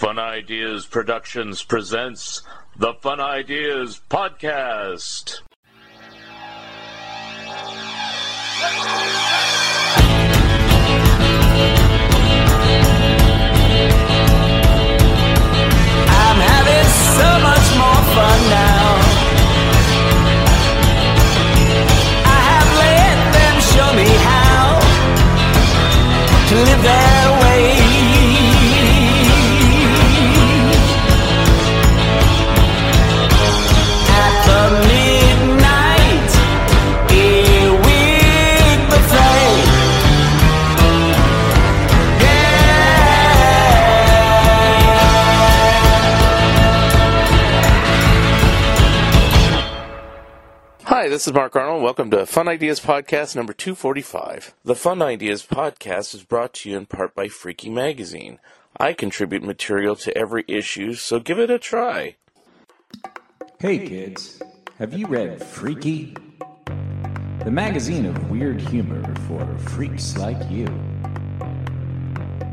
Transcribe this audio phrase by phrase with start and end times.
[0.00, 2.40] Fun Ideas Productions presents
[2.74, 5.42] the Fun Ideas Podcast.
[16.08, 18.86] I'm having so much more fun now.
[22.24, 24.80] I have let them show me how
[26.48, 26.99] to live their
[51.20, 51.82] this is Mark Arnold.
[51.82, 54.54] Welcome to Fun Ideas Podcast number 245.
[54.64, 58.38] The Fun Ideas Podcast is brought to you in part by Freaky Magazine.
[58.78, 62.16] I contribute material to every issue, so give it a try.
[63.58, 64.40] Hey kids,
[64.78, 66.16] have you read Freaky?
[67.44, 70.68] The magazine of weird humor for freaks like you.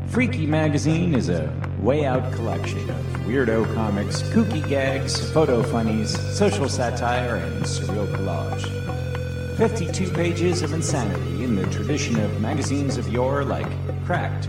[0.08, 6.68] Freaky Magazine is a way out collection of weirdo comics, kooky gags, photo funnies, social
[6.68, 9.56] satire, and surreal collage.
[9.56, 13.68] 52 pages of insanity in the tradition of magazines of yore like
[14.04, 14.48] Cracked,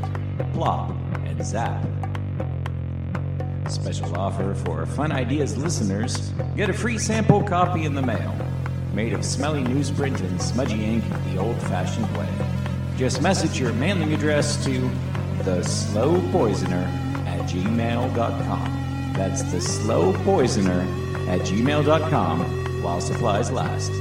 [0.54, 0.92] Plop,
[1.26, 1.84] and Zap.
[3.68, 8.36] Special offer for Fun Ideas listeners get a free sample copy in the mail,
[8.94, 12.30] made of smelly newsprint and smudgy ink the old fashioned way.
[12.98, 14.90] Just message your mailing address to
[15.44, 16.88] the slow poisoner
[17.50, 19.14] gmail.com.
[19.14, 20.81] That's the slow poisoner
[21.28, 23.92] at gmail.com while supplies last.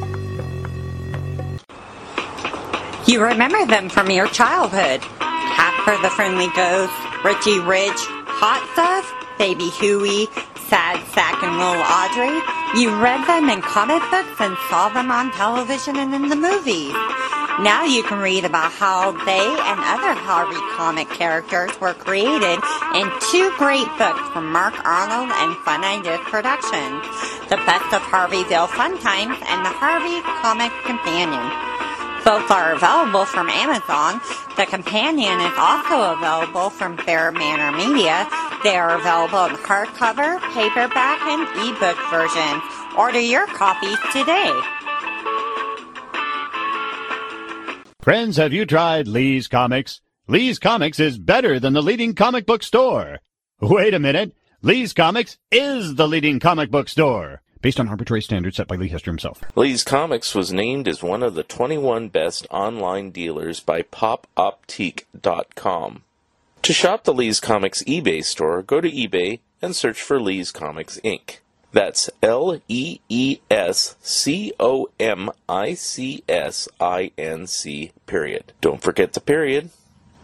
[3.09, 5.01] You remember them from your childhood.
[5.01, 6.93] Casper the Friendly Ghost,
[7.25, 7.99] Richie Rich,
[8.39, 10.29] Hot Stuff, Baby Huey,
[10.69, 12.37] Sad Sack and Little Audrey.
[12.79, 16.93] You read them in comic books and saw them on television and in the movies.
[17.61, 22.63] Now you can read about how they and other Harvey comic characters were created
[22.95, 27.03] in two great books from Mark Arnold and Fun Ideas Productions.
[27.51, 31.43] The Best of Harveyville Fun Times and the Harvey Comic Companion.
[32.23, 34.21] Both are available from Amazon.
[34.55, 38.31] The companion is also available from Bear Manor Media.
[38.63, 42.63] They are available in hardcover, paperback, and ebook versions.
[42.97, 44.78] Order your copies today.
[48.09, 50.01] Friends, have you tried Lee's Comics?
[50.29, 53.19] Lee's Comics is better than the leading comic book store.
[53.61, 54.35] Wait a minute.
[54.63, 57.43] Lee's Comics is the leading comic book store.
[57.61, 59.43] Based on arbitrary standards set by Lee Hester himself.
[59.57, 66.03] Lee's Comics was named as one of the 21 best online dealers by popoptique.com.
[66.63, 70.99] To shop the Lee's Comics eBay store, go to eBay and search for Lee's Comics
[71.05, 71.41] Inc.
[71.73, 78.53] That's L E E S C O M I C S I N C period.
[78.61, 79.71] Don't forget the period.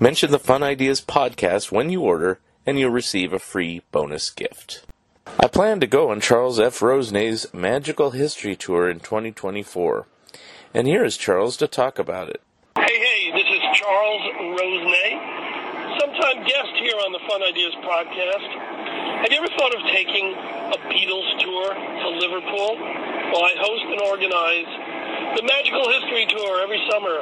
[0.01, 4.85] Mention the Fun Ideas podcast when you order, and you'll receive a free bonus gift.
[5.39, 6.81] I plan to go on Charles F.
[6.81, 10.07] Rosenay's Magical History Tour in 2024.
[10.73, 12.41] And here is Charles to talk about it.
[12.75, 14.23] Hey, hey, this is Charles
[14.59, 18.74] Rosenay, sometime guest here on the Fun Ideas podcast.
[19.05, 22.73] Have you ever thought of taking a Beatles tour to Liverpool?
[22.77, 24.69] Well, I host and organize
[25.37, 27.21] the Magical History Tour every summer.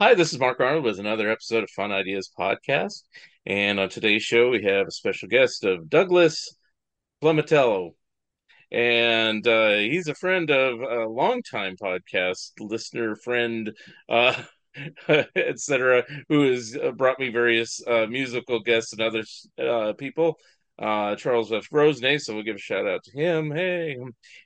[0.00, 3.03] Hi, this is Mark Arnold with another episode of Fun Ideas Podcast.
[3.46, 6.56] And on today's show, we have a special guest of Douglas
[7.23, 7.93] Plomitallo
[8.75, 13.70] and uh, he's a friend of a longtime podcast listener, friend,
[14.08, 14.35] uh,
[15.37, 19.23] etc., who has uh, brought me various uh, musical guests and other
[19.64, 20.38] uh, people.
[20.76, 21.69] Uh, Charles F.
[21.70, 23.52] Rosenay, so we'll give a shout out to him.
[23.52, 23.97] Hey,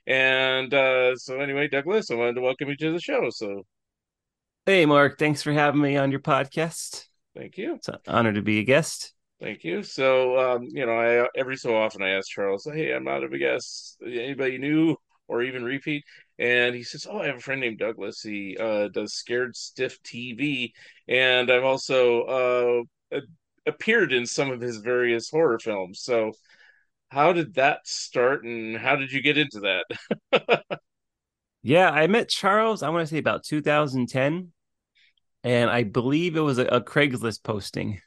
[0.05, 0.71] and
[1.19, 3.31] so anyway, Douglas, I wanted to welcome you to the show.
[3.31, 3.65] So,
[4.67, 7.08] hey, Mark, thanks for having me on your podcast.
[7.39, 7.75] Thank you.
[7.75, 9.13] It's an honor to be a guest.
[9.39, 9.81] Thank you.
[9.81, 13.29] So, um, you know, I every so often I ask Charles, "Hey, I'm not a
[13.37, 13.97] guest.
[14.05, 14.97] Anybody new
[15.29, 16.03] or even repeat?"
[16.37, 18.21] And he says, "Oh, I have a friend named Douglas.
[18.21, 20.73] He uh, does Scared Stiff TV,
[21.07, 23.21] and I've also uh,
[23.65, 26.33] appeared in some of his various horror films." So,
[27.07, 30.65] how did that start, and how did you get into that?
[31.63, 32.83] yeah, I met Charles.
[32.83, 34.51] I want to say about 2010,
[35.43, 38.01] and I believe it was a, a Craigslist posting.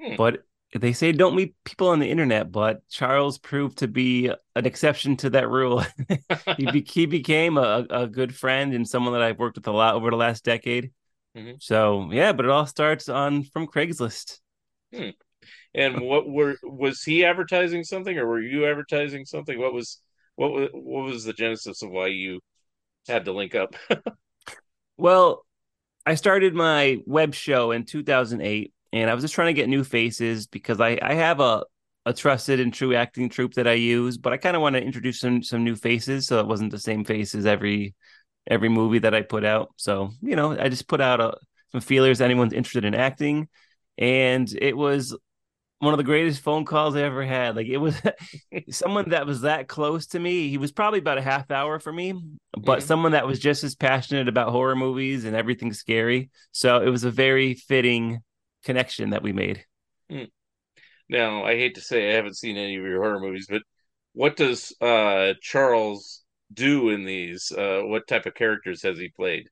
[0.00, 0.16] Hmm.
[0.16, 0.44] But
[0.78, 5.16] they say don't meet people on the internet, but Charles proved to be an exception
[5.18, 5.84] to that rule.
[6.56, 9.72] he, be- he became a, a good friend and someone that I've worked with a
[9.72, 10.92] lot over the last decade.
[11.36, 11.56] Mm-hmm.
[11.60, 14.38] So yeah, but it all starts on from Craigslist.
[14.94, 15.10] Hmm.
[15.74, 19.58] And what were was he advertising something, or were you advertising something?
[19.58, 20.00] What was
[20.34, 22.40] what was what was the genesis of why you
[23.06, 23.76] had to link up?
[24.96, 25.46] well,
[26.06, 29.84] I started my web show in 2008 and I was just trying to get new
[29.84, 31.64] faces because I I have a
[32.06, 34.82] a trusted and true acting troupe that I use, but I kind of want to
[34.82, 37.94] introduce some some new faces so it wasn't the same faces every
[38.48, 39.70] every movie that I put out.
[39.76, 41.34] So you know, I just put out a,
[41.72, 42.20] some feelers.
[42.20, 43.48] Anyone's interested in acting,
[43.98, 45.16] and it was
[45.80, 47.56] one of the greatest phone calls I ever had.
[47.56, 48.00] Like it was
[48.70, 50.48] someone that was that close to me.
[50.48, 52.12] He was probably about a half hour for me,
[52.52, 52.86] but mm-hmm.
[52.86, 56.30] someone that was just as passionate about horror movies and everything scary.
[56.52, 58.20] So it was a very fitting
[58.62, 59.64] connection that we made.
[60.10, 60.24] Hmm.
[61.08, 63.62] Now, I hate to say I haven't seen any of your horror movies, but
[64.12, 66.22] what does uh, Charles
[66.52, 67.50] do in these?
[67.50, 69.48] Uh, what type of characters has he played?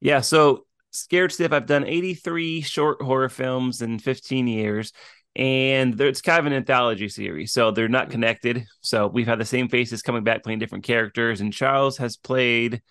[0.00, 4.92] Yeah, so Scared Stiff, I've done 83 short horror films in 15 years,
[5.38, 8.12] and it's kind of an anthology series, so they're not hmm.
[8.12, 8.66] connected.
[8.80, 12.82] So we've had the same faces coming back playing different characters, and Charles has played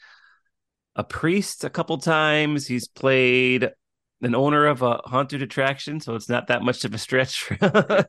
[0.96, 2.66] a priest a couple times.
[2.66, 3.70] He's played
[4.22, 7.52] an owner of a haunted attraction, so it's not that much of a stretch.
[7.62, 8.06] I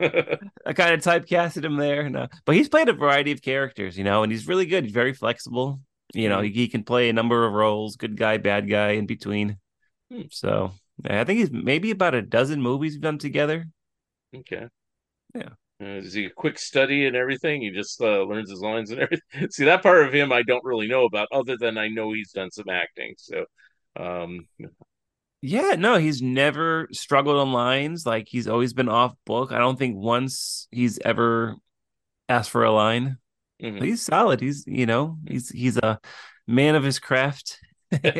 [0.00, 2.28] kind of typecasted him there, no.
[2.46, 4.84] but he's played a variety of characters, you know, and he's really good.
[4.84, 5.80] He's very flexible.
[6.14, 9.06] You know, he, he, can play a number of roles, good guy, bad guy, in
[9.06, 9.58] between.
[10.10, 10.22] Hmm.
[10.30, 10.72] So
[11.04, 13.66] I think he's maybe about a dozen movies we've done together.
[14.34, 14.66] Okay.
[15.34, 15.50] Yeah.
[15.80, 17.62] Uh, is he a quick study and everything?
[17.62, 19.48] He just uh, learns his lines and everything.
[19.50, 22.32] See that part of him I don't really know about, other than I know he's
[22.32, 23.14] done some acting.
[23.18, 23.46] So
[23.96, 24.46] um,
[25.40, 28.06] yeah, no, he's never struggled on lines.
[28.06, 29.52] Like he's always been off book.
[29.52, 31.56] I don't think once he's ever
[32.28, 33.18] asked for a line.
[33.60, 33.84] Mm-hmm.
[33.84, 34.40] He's solid.
[34.40, 35.98] He's you know he's he's a
[36.46, 37.58] man of his craft.
[37.92, 38.12] and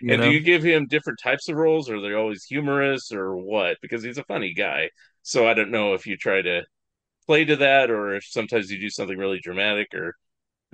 [0.00, 0.22] know?
[0.22, 3.76] do you give him different types of roles, or they're always humorous, or what?
[3.80, 4.90] Because he's a funny guy.
[5.22, 6.62] So I don't know if you try to
[7.26, 10.16] play to that, or if sometimes you do something really dramatic or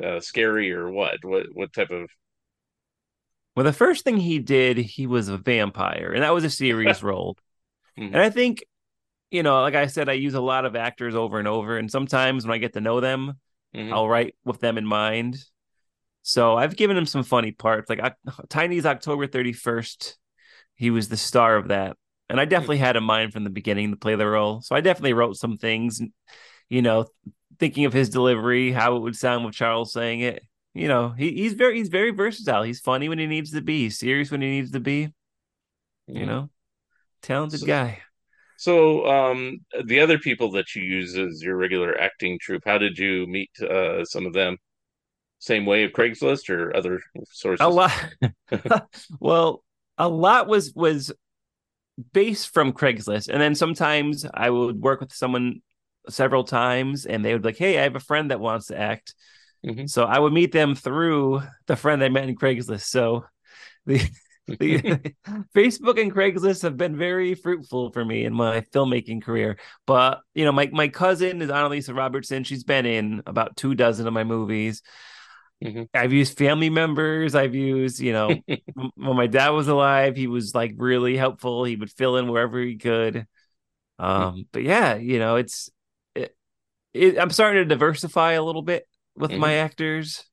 [0.03, 1.25] uh, scary, or what?
[1.25, 2.09] What what type of
[3.57, 7.03] well, the first thing he did, he was a vampire, and that was a serious
[7.03, 7.39] role.
[7.99, 8.15] Mm-hmm.
[8.15, 8.63] And I think,
[9.31, 11.91] you know, like I said, I use a lot of actors over and over, and
[11.91, 13.41] sometimes when I get to know them,
[13.75, 13.95] mm-hmm.
[13.95, 15.39] I'll write with them in mind.
[16.21, 18.01] So I've given him some funny parts, like
[18.51, 20.19] Tiny's October thirty first.
[20.75, 21.97] He was the star of that,
[22.29, 24.61] and I definitely had a mind from the beginning to play the role.
[24.61, 26.01] So I definitely wrote some things,
[26.69, 27.07] you know,
[27.59, 30.43] thinking of his delivery, how it would sound with Charles saying it
[30.77, 32.63] you know, he, he's very he's very versatile.
[32.63, 35.11] He's funny when he needs to be, serious when he needs to be.
[36.07, 36.27] You mm-hmm.
[36.27, 36.51] know,
[37.23, 38.03] talented so, guy.
[38.59, 42.99] So, um, the other people that you use as your regular acting troupe, how did
[42.99, 44.59] you meet uh, some of them?
[45.39, 47.65] Same way of Craigslist or other sources?
[47.65, 47.93] A lot.
[49.19, 49.65] well,
[49.97, 51.11] a lot was was
[52.13, 55.63] based from Craigslist, and then sometimes I would work with someone
[56.09, 58.79] several times, and they would be like, "Hey, I have a friend that wants to
[58.79, 59.15] act."
[59.65, 59.87] Mm-hmm.
[59.87, 62.83] So I would meet them through the friend I met in Craigslist.
[62.83, 63.25] So
[63.85, 64.01] the
[64.47, 64.79] the
[65.57, 69.59] Facebook and Craigslist have been very fruitful for me in my filmmaking career.
[69.87, 72.45] But you know, my my cousin is Annalisa Robertson.
[72.45, 74.83] She's been in about two dozen of my movies.
[75.65, 75.85] Mm-hmm.
[75.95, 77.35] I've used family members.
[77.35, 78.31] I've used, you know,
[78.75, 81.65] when my dad was alive, he was like really helpful.
[81.65, 83.27] He would fill in wherever he could.
[83.99, 85.71] Um, but yeah, you know, it's
[86.15, 86.37] it,
[86.93, 88.87] it, I'm starting to diversify a little bit
[89.17, 89.41] with mm-hmm.
[89.41, 90.25] my actors.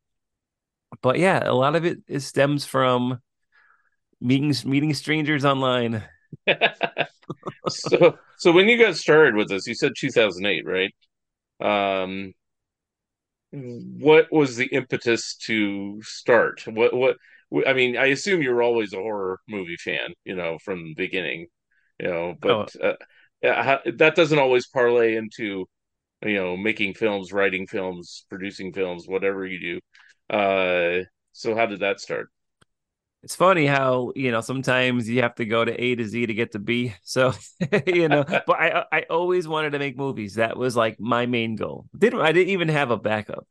[1.02, 3.20] But yeah, a lot of it, it stems from
[4.20, 6.04] meeting meeting strangers online.
[7.70, 10.94] so so when you got started with this, you said 2008, right?
[11.62, 12.34] Um
[13.54, 16.64] what was the impetus to start?
[16.68, 17.18] What what
[17.68, 20.96] I mean, I assume you were always a horror movie fan, you know, from the
[20.96, 21.48] beginning,
[22.00, 22.96] you know, but oh.
[23.44, 25.66] uh, that doesn't always parlay into
[26.26, 29.60] you know making films, writing films, producing films, whatever you
[30.30, 30.36] do.
[30.36, 32.30] Uh so how did that start?
[33.24, 36.34] It's funny how you know sometimes you have to go to A to Z to
[36.34, 36.94] get to B.
[37.04, 37.34] So
[37.88, 40.36] you know, but I I always wanted to make movies.
[40.36, 41.86] That was like my main goal.
[41.98, 43.48] Didn't I didn't even have a backup.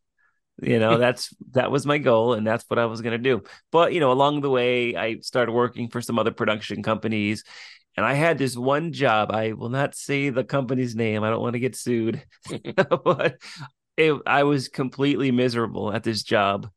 [0.60, 3.42] You know, that's that was my goal, and that's what I was gonna do.
[3.70, 7.44] But you know, along the way, I started working for some other production companies,
[7.96, 9.32] and I had this one job.
[9.32, 11.22] I will not say the company's name.
[11.24, 12.22] I don't want to get sued,
[12.76, 13.38] but
[13.96, 16.68] it, I was completely miserable at this job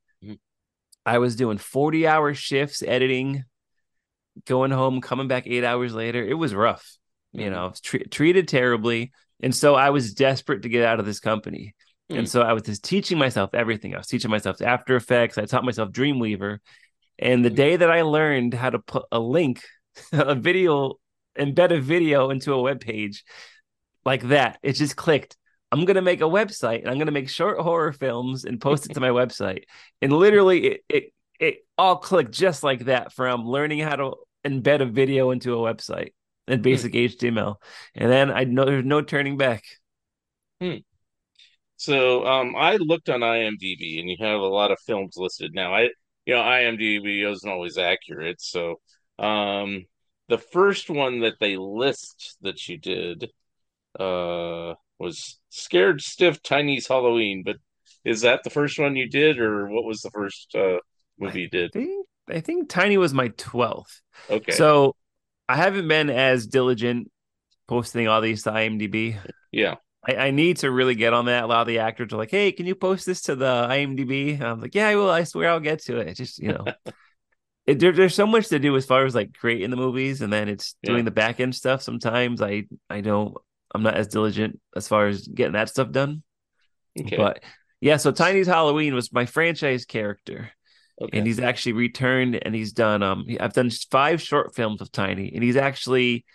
[1.06, 3.44] I was doing 40 hour shifts editing,
[4.46, 6.24] going home, coming back eight hours later.
[6.24, 6.98] It was rough,
[7.36, 7.44] mm-hmm.
[7.44, 9.12] you know, tre- treated terribly.
[9.42, 11.76] And so I was desperate to get out of this company.
[12.10, 12.20] Mm-hmm.
[12.20, 12.30] And mm.
[12.30, 13.94] so I was just teaching myself everything.
[13.94, 15.38] I was teaching myself After Effects.
[15.38, 16.60] I taught myself Dreamweaver.
[17.20, 17.56] And the mm-hmm.
[17.56, 19.64] day that I learned how to put a link,
[20.12, 20.96] a video,
[21.38, 23.24] embed a video into a web page
[24.06, 25.36] like that, it just clicked.
[25.72, 28.94] I'm gonna make a website and I'm gonna make short horror films and post it
[28.94, 29.64] to my website.
[30.02, 34.82] And literally, it, it it all clicked just like that from learning how to embed
[34.82, 36.12] a video into a website
[36.48, 36.64] in hmm.
[36.64, 37.56] basic HTML,
[37.96, 39.64] and then I know there's no turning back.
[40.62, 40.78] Hmm.
[41.78, 45.74] So um, I looked on IMDb, and you have a lot of films listed now.
[45.74, 45.90] I
[46.26, 48.80] you know IMDb isn't always accurate, so
[49.20, 49.86] um,
[50.30, 53.32] the first one that they list that you did
[54.00, 57.58] uh was Scared Stiff Tiny's Halloween, but
[58.04, 60.78] is that the first one you did, or what was the first uh,
[61.20, 61.72] movie you did?
[61.76, 64.02] I think, I think Tiny was my 12th.
[64.30, 64.52] Okay.
[64.52, 64.96] So
[65.50, 67.12] I haven't been as diligent
[67.68, 69.18] posting all these to IMDb.
[69.52, 69.76] Yeah.
[70.08, 71.44] I, I, need to really get on that.
[71.44, 74.40] A lot of the actors are like, hey, can you post this to the IMDb?
[74.40, 75.10] I'm like, yeah, I will.
[75.10, 76.10] I swear I'll get to it.
[76.10, 76.66] It's just, you know.
[77.66, 80.32] it, there, there's so much to do as far as like creating the movies and
[80.32, 81.04] then it's doing yeah.
[81.06, 83.36] the back end stuff sometimes i i don't
[83.76, 86.24] I'm not as diligent as far as getting that stuff done.
[87.00, 87.18] Okay.
[87.18, 87.44] But
[87.82, 90.52] yeah, so Tiny's Halloween was my franchise character.
[91.02, 91.18] Okay.
[91.18, 95.32] And he's actually returned and he's done um I've done five short films of Tiny
[95.34, 96.26] and he's actually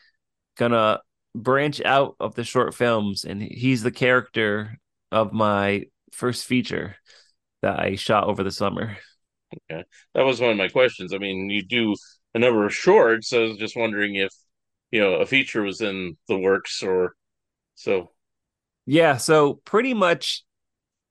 [0.58, 1.00] gonna
[1.34, 4.78] branch out of the short films and he's the character
[5.10, 6.96] of my first feature
[7.62, 8.98] that I shot over the summer.
[9.70, 9.84] Okay.
[10.14, 11.12] That was one of my questions.
[11.12, 11.94] I mean, you do
[12.34, 14.32] a number of shorts, so I was just wondering if
[14.90, 17.14] you know a feature was in the works or
[17.80, 18.10] so,
[18.84, 19.16] yeah.
[19.16, 20.44] So pretty much,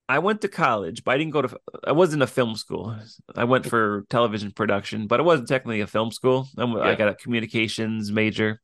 [0.08, 1.58] I went to college, but I didn't go to.
[1.84, 2.96] I wasn't a film school.
[3.36, 6.48] I went for television production, but it wasn't technically a film school.
[6.56, 6.76] Yeah.
[6.76, 8.62] I got a communications major.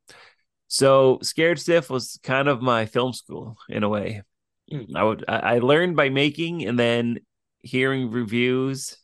[0.67, 4.21] So Scared Stiff was kind of my film school in a way.
[4.71, 4.95] Mm.
[4.95, 7.19] I would I learned by making and then
[7.61, 8.97] hearing reviews.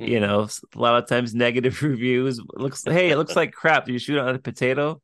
[0.00, 0.08] Mm.
[0.08, 2.38] You know, a lot of times negative reviews.
[2.38, 3.84] It looks hey, it looks like crap.
[3.84, 5.02] Do you shoot on a potato?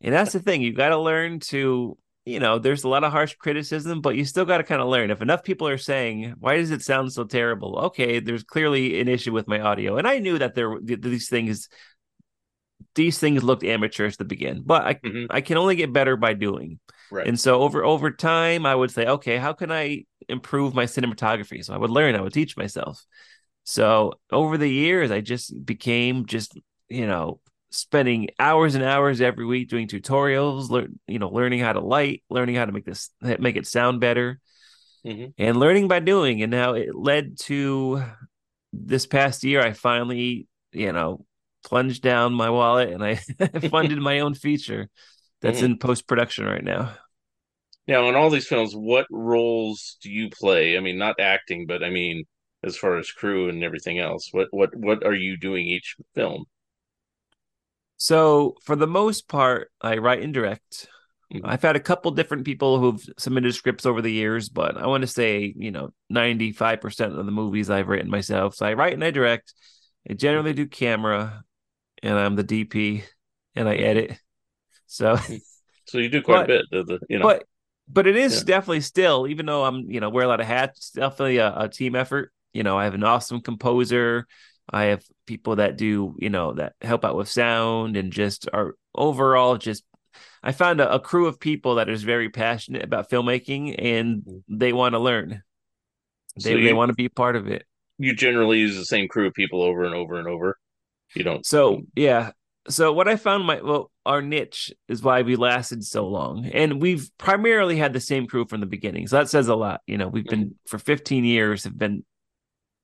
[0.00, 0.62] And that's the thing.
[0.62, 1.98] You got to learn to
[2.28, 4.88] you know, there's a lot of harsh criticism, but you still got to kind of
[4.88, 5.10] learn.
[5.10, 9.08] If enough people are saying, "Why does it sound so terrible?" Okay, there's clearly an
[9.08, 11.68] issue with my audio, and I knew that there were these things
[12.94, 15.26] these things looked amateurish to begin, but I mm-hmm.
[15.30, 16.80] I can only get better by doing.
[17.10, 17.26] Right.
[17.26, 21.64] And so over over time, I would say, okay, how can I improve my cinematography?
[21.64, 23.04] So I would learn, I would teach myself.
[23.64, 26.58] So over the years, I just became just
[26.90, 31.72] you know spending hours and hours every week doing tutorials, learn, you know, learning how
[31.72, 34.40] to light, learning how to make this make it sound better,
[35.06, 35.30] mm-hmm.
[35.38, 36.42] and learning by doing.
[36.42, 38.02] And now it led to
[38.72, 39.60] this past year.
[39.60, 41.24] I finally, you know,
[41.64, 43.14] plunged down my wallet and I
[43.70, 44.88] funded my own feature
[45.40, 45.72] that's mm-hmm.
[45.72, 46.94] in post production right now.
[47.86, 50.76] Now, in all these films, what roles do you play?
[50.76, 52.24] I mean, not acting, but I mean,
[52.62, 56.44] as far as crew and everything else, what what what are you doing each film?
[57.98, 60.88] So for the most part, I write and direct.
[61.32, 61.44] Mm-hmm.
[61.44, 65.02] I've had a couple different people who've submitted scripts over the years, but I want
[65.02, 68.54] to say, you know, 95% of the movies I've written myself.
[68.54, 69.52] So I write and I direct.
[70.08, 71.44] I generally do camera
[72.02, 73.02] and I'm the DP
[73.54, 74.18] and I edit.
[74.86, 75.36] So mm-hmm.
[75.88, 77.24] So you do quite but, a bit, the, you know.
[77.24, 77.44] But
[77.88, 78.44] but it is yeah.
[78.44, 81.68] definitely still, even though I'm, you know, wear a lot of hats, definitely a, a
[81.68, 82.30] team effort.
[82.52, 84.26] you know, I have an awesome composer.
[84.70, 88.74] I have people that do, you know, that help out with sound and just are
[88.94, 89.84] overall just
[90.42, 94.56] I found a, a crew of people that is very passionate about filmmaking and mm-hmm.
[94.58, 95.42] they want to learn.
[96.38, 97.64] So They they want to be part of it.
[97.98, 100.58] You generally use the same crew of people over and over and over.
[101.14, 101.44] You don't.
[101.44, 102.32] So yeah.
[102.68, 106.46] So what I found my well, our niche is why we lasted so long.
[106.46, 109.06] And we've primarily had the same crew from the beginning.
[109.06, 109.80] So that says a lot.
[109.86, 110.42] You know, we've mm-hmm.
[110.42, 112.04] been for 15 years have been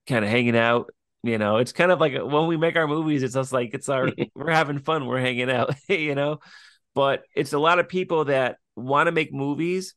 [0.06, 0.90] kind of hanging out.
[1.24, 3.88] You know, it's kind of like when we make our movies, it's just like it's
[3.88, 6.40] our we're having fun, we're hanging out, you know.
[6.94, 9.94] But it's a lot of people that want to make movies,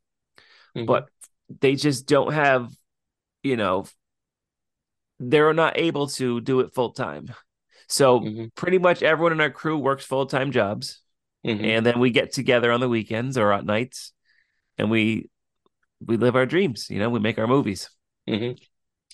[0.73, 0.85] Mhm.
[0.85, 1.09] but
[1.59, 2.71] they just don't have,
[3.43, 3.85] you know,
[5.19, 7.27] they're not able to do it full time.
[7.89, 8.55] So Mhm.
[8.55, 11.01] pretty much everyone in our crew works full time jobs,
[11.45, 11.61] Mhm.
[11.65, 14.13] and then we get together on the weekends or at nights,
[14.77, 15.29] and we
[15.99, 16.89] we live our dreams.
[16.89, 17.89] You know, we make our movies.
[18.29, 18.57] Mhm.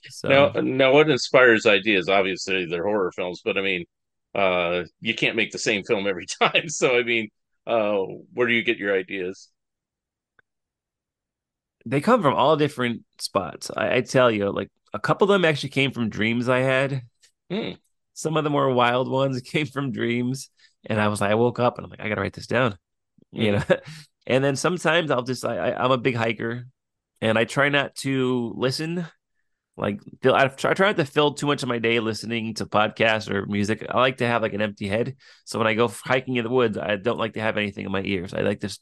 [0.09, 2.09] So Now, now, what inspires ideas?
[2.09, 3.85] Obviously, they're horror films, but I mean,
[4.35, 6.69] uh, you can't make the same film every time.
[6.69, 7.29] So, I mean,
[7.67, 7.99] uh,
[8.33, 9.49] where do you get your ideas?
[11.85, 13.69] they come from all different spots.
[13.75, 17.03] I, I tell you, like a couple of them actually came from dreams I had.
[17.51, 17.71] Hmm.
[18.13, 20.49] Some of the more wild ones came from dreams,
[20.85, 22.77] and I was like, I woke up and I'm like, I gotta write this down,
[23.31, 23.63] you know.
[24.27, 26.65] and then sometimes I'll just, I, I, I'm a big hiker,
[27.21, 29.05] and I try not to listen.
[29.75, 32.65] Like, I try, I try not to fill too much of my day listening to
[32.65, 33.85] podcasts or music.
[33.89, 35.15] I like to have like an empty head.
[35.45, 37.91] So when I go hiking in the woods, I don't like to have anything in
[37.91, 38.33] my ears.
[38.33, 38.79] I like this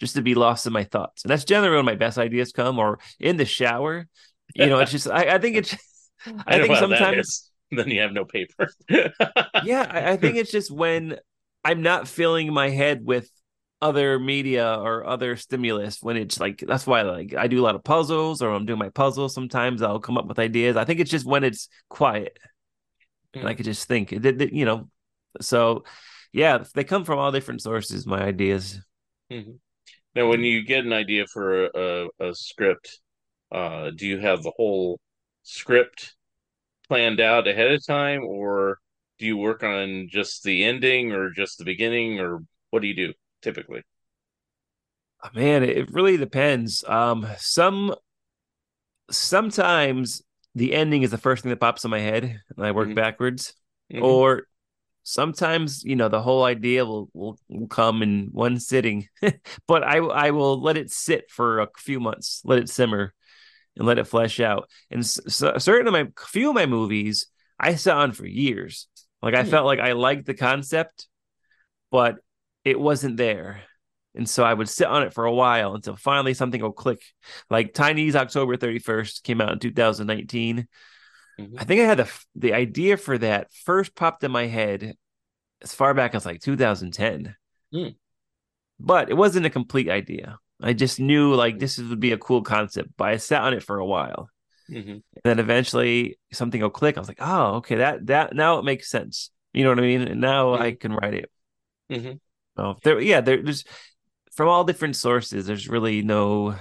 [0.00, 1.24] just to be lost in my thoughts.
[1.24, 4.08] And that's generally when my best ideas come or in the shower.
[4.54, 5.76] You know, it's just I, I think it's
[6.46, 8.70] I, know think sometimes then you have no paper.
[9.62, 11.18] yeah, I, I think it's just when
[11.64, 13.30] I'm not filling my head with
[13.82, 17.74] other media or other stimulus when it's like that's why like I do a lot
[17.74, 20.76] of puzzles or I'm doing my puzzles sometimes I'll come up with ideas.
[20.76, 22.38] I think it's just when it's quiet
[23.34, 24.88] and I could just think it, you know
[25.40, 25.84] so
[26.32, 28.80] yeah, they come from all different sources my ideas.
[29.30, 29.58] Mhm.
[30.14, 33.00] Now, when you get an idea for a, a, a script,
[33.52, 35.00] uh, do you have the whole
[35.42, 36.14] script
[36.88, 38.78] planned out ahead of time, or
[39.18, 42.96] do you work on just the ending, or just the beginning, or what do you
[42.96, 43.82] do typically?
[45.22, 46.82] Oh, Man, it really depends.
[46.84, 47.94] Um, some
[49.10, 50.22] sometimes
[50.54, 52.94] the ending is the first thing that pops in my head, and I work Mhm.
[52.94, 53.54] backwards.
[53.90, 54.02] Mhm.
[54.02, 54.44] Or
[55.04, 59.08] sometimes, you know, the whole idea will will, will come in one sitting,
[59.68, 63.14] but I I will let it sit for a few months, let it simmer,
[63.76, 64.70] and let it flesh out.
[64.90, 67.28] And so, certain of my few of my movies,
[67.60, 68.88] I sat on for years.
[69.22, 69.50] Like I Hmm.
[69.50, 71.08] felt like I liked the concept,
[71.90, 72.16] but
[72.64, 73.62] it wasn't there.
[74.14, 77.02] And so I would sit on it for a while until finally something will click.
[77.48, 80.66] Like Tiny's October 31st came out in 2019.
[81.38, 81.54] Mhm.
[81.56, 84.96] I think I had the the idea for that first popped in my head
[85.62, 87.36] as far back as like 2010.
[87.72, 87.88] Hmm.
[88.78, 90.38] But it wasn't a complete idea.
[90.60, 93.62] I just knew like this would be a cool concept, but I sat on it
[93.62, 94.28] for a while.
[94.68, 94.88] Mhm.
[94.90, 96.96] And then eventually something will click.
[96.96, 99.30] I was like, oh, okay, that that now it makes sense.
[99.52, 100.02] You know what I mean?
[100.02, 101.30] And now I can write it.
[102.56, 103.64] Oh, there, yeah, there, there's
[104.32, 105.46] from all different sources.
[105.46, 106.56] There's really no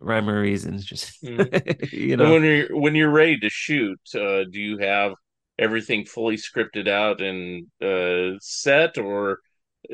[0.00, 0.78] rhyme or reason.
[0.80, 1.52] Just Mhm.
[1.92, 5.14] you And know, when you're when you're ready to shoot, uh, do you have
[5.58, 9.40] everything fully scripted out and uh, set, or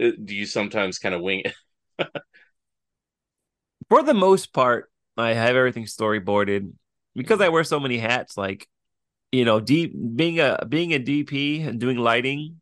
[0.01, 1.55] uh, do you sometimes kind of wing it?
[3.89, 6.73] for the most part, I have everything storyboarded
[7.15, 8.37] because I wear so many hats.
[8.37, 8.69] Like,
[9.33, 12.62] you know, deep being a being a DP and doing lighting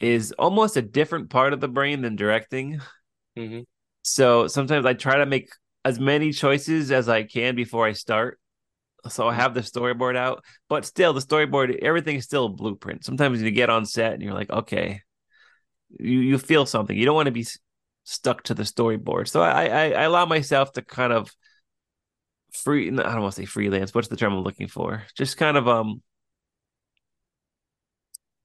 [0.00, 2.80] is almost a different part of the brain than directing.
[3.36, 3.66] Mhm.
[4.02, 5.50] So sometimes I try to make
[5.84, 8.38] as many choices as I can before I start.
[9.08, 13.04] So I have the storyboard out, but still the storyboard, everything is still a blueprint.
[13.04, 15.00] Sometimes you get on set and you're like, okay,
[15.98, 16.96] you you feel something.
[16.96, 17.46] You don't want to be
[18.04, 19.28] stuck to the storyboard.
[19.28, 21.30] So I I, I allow myself to kind of
[22.52, 22.88] free.
[22.88, 23.94] I don't want to say freelance.
[23.94, 25.04] What's the term I'm looking for?
[25.16, 26.02] Just kind of um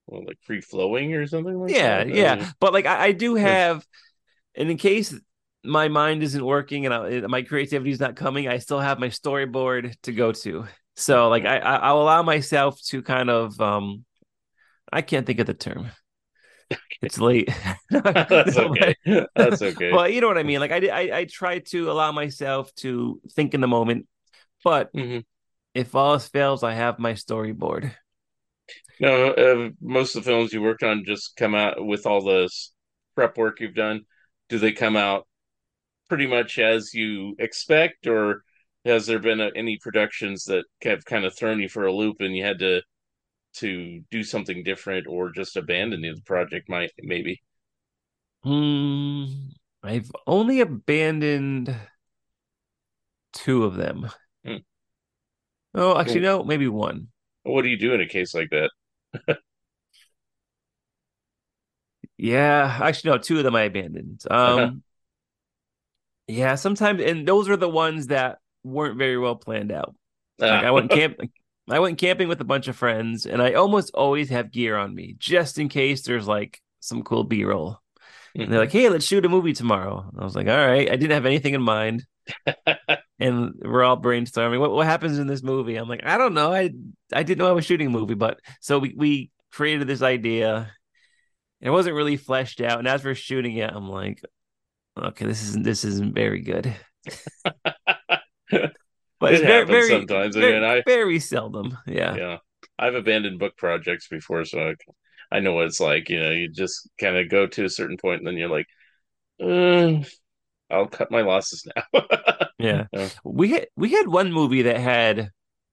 [0.07, 2.07] Well, like free flowing or something like yeah that?
[2.07, 2.51] I yeah.
[2.59, 3.85] but like i, I do have
[4.55, 5.13] and in case
[5.63, 9.09] my mind isn't working and I, my creativity is not coming i still have my
[9.09, 10.65] storyboard to go to.
[10.95, 14.05] So like i I- i'll allow myself to kind of um
[14.91, 15.89] i can't think of the term.
[17.01, 17.49] It's late.
[17.89, 18.95] That's okay.
[19.35, 19.91] That's okay.
[19.91, 20.59] but you know what i mean?
[20.59, 24.07] Like I, I i try to allow myself to think in the moment
[24.63, 25.23] but Mhm.
[25.73, 27.91] if all else fails i have my storyboard
[28.99, 32.49] No, uh, most of the films you worked on just come out with all the
[33.15, 34.05] prep work you've done.
[34.49, 35.27] Do they come out
[36.09, 38.43] pretty much as you expect, or
[38.85, 42.17] has there been uh any productions that have kind of thrown you for a loop
[42.19, 42.81] and you had to
[43.55, 46.69] to do something different or just abandon the project?
[46.69, 47.41] Might maybe.
[48.43, 49.25] Hmm.
[49.83, 51.75] I've only abandoned
[53.33, 54.09] two of them.
[54.45, 54.57] Hmm.
[55.73, 57.09] Oh, actually, no, maybe one.
[57.43, 58.71] What do you do in a case like that?
[62.17, 64.21] Yeah, actually, no, two of them I abandoned.
[64.29, 64.63] Uh-huh.
[64.63, 64.83] Um,
[66.27, 69.95] yeah, sometimes, and those are the ones that weren't very well planned out.
[70.41, 70.47] Uh.
[70.47, 71.17] Like I went camp,
[71.69, 74.95] I went camping with a bunch of friends, and I almost always have gear on
[74.95, 77.79] me just in case there's like some cool B roll.
[78.33, 78.59] And they're mm-hmm.
[78.59, 81.25] like, "Hey, let's shoot a movie tomorrow." I was like, "All right." I didn't have
[81.25, 82.05] anything in mind,
[83.19, 84.59] and we're all brainstorming.
[84.59, 85.75] What what happens in this movie?
[85.77, 86.53] I'm like, I don't know.
[86.53, 86.71] I
[87.13, 90.71] I didn't know I was shooting a movie, but so we we created this idea.
[91.61, 94.21] It wasn't really fleshed out, and as we're shooting it, I'm like,
[94.97, 96.75] okay, this isn't this isn't very good.
[99.19, 100.35] But It very, happens very, sometimes.
[100.35, 101.77] I very, mean, I- very seldom.
[101.87, 102.15] Yeah.
[102.15, 102.37] yeah
[102.77, 104.59] i've abandoned book projects before so
[105.31, 107.69] I, I know what it's like you know you just kind of go to a
[107.69, 108.67] certain point and then you're like
[109.41, 110.03] uh,
[110.73, 112.01] i'll cut my losses now
[112.57, 112.85] Yeah.
[112.93, 113.09] Yeah.
[113.23, 115.29] We had we had one movie that had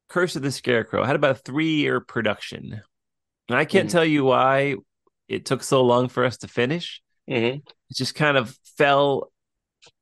[0.09, 2.83] Curse of the Scarecrow, had about a three year production.
[3.49, 3.93] And I can't Mhm.
[3.93, 4.77] tell you why
[5.29, 7.01] it took so long for us to finish.
[7.29, 7.63] hmm It
[7.95, 9.31] just kind of fell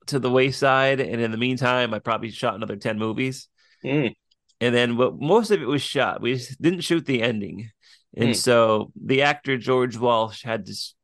[0.06, 1.00] to the wayside.
[1.00, 3.48] And in the meantime, I probably shot another 10 movies.
[3.84, 4.14] Mm.
[4.60, 6.20] And then what most of it was shot.
[6.20, 7.70] We just didn't shoot the ending.
[8.16, 8.34] And Hmm.
[8.34, 10.94] so the actor George Walsh had this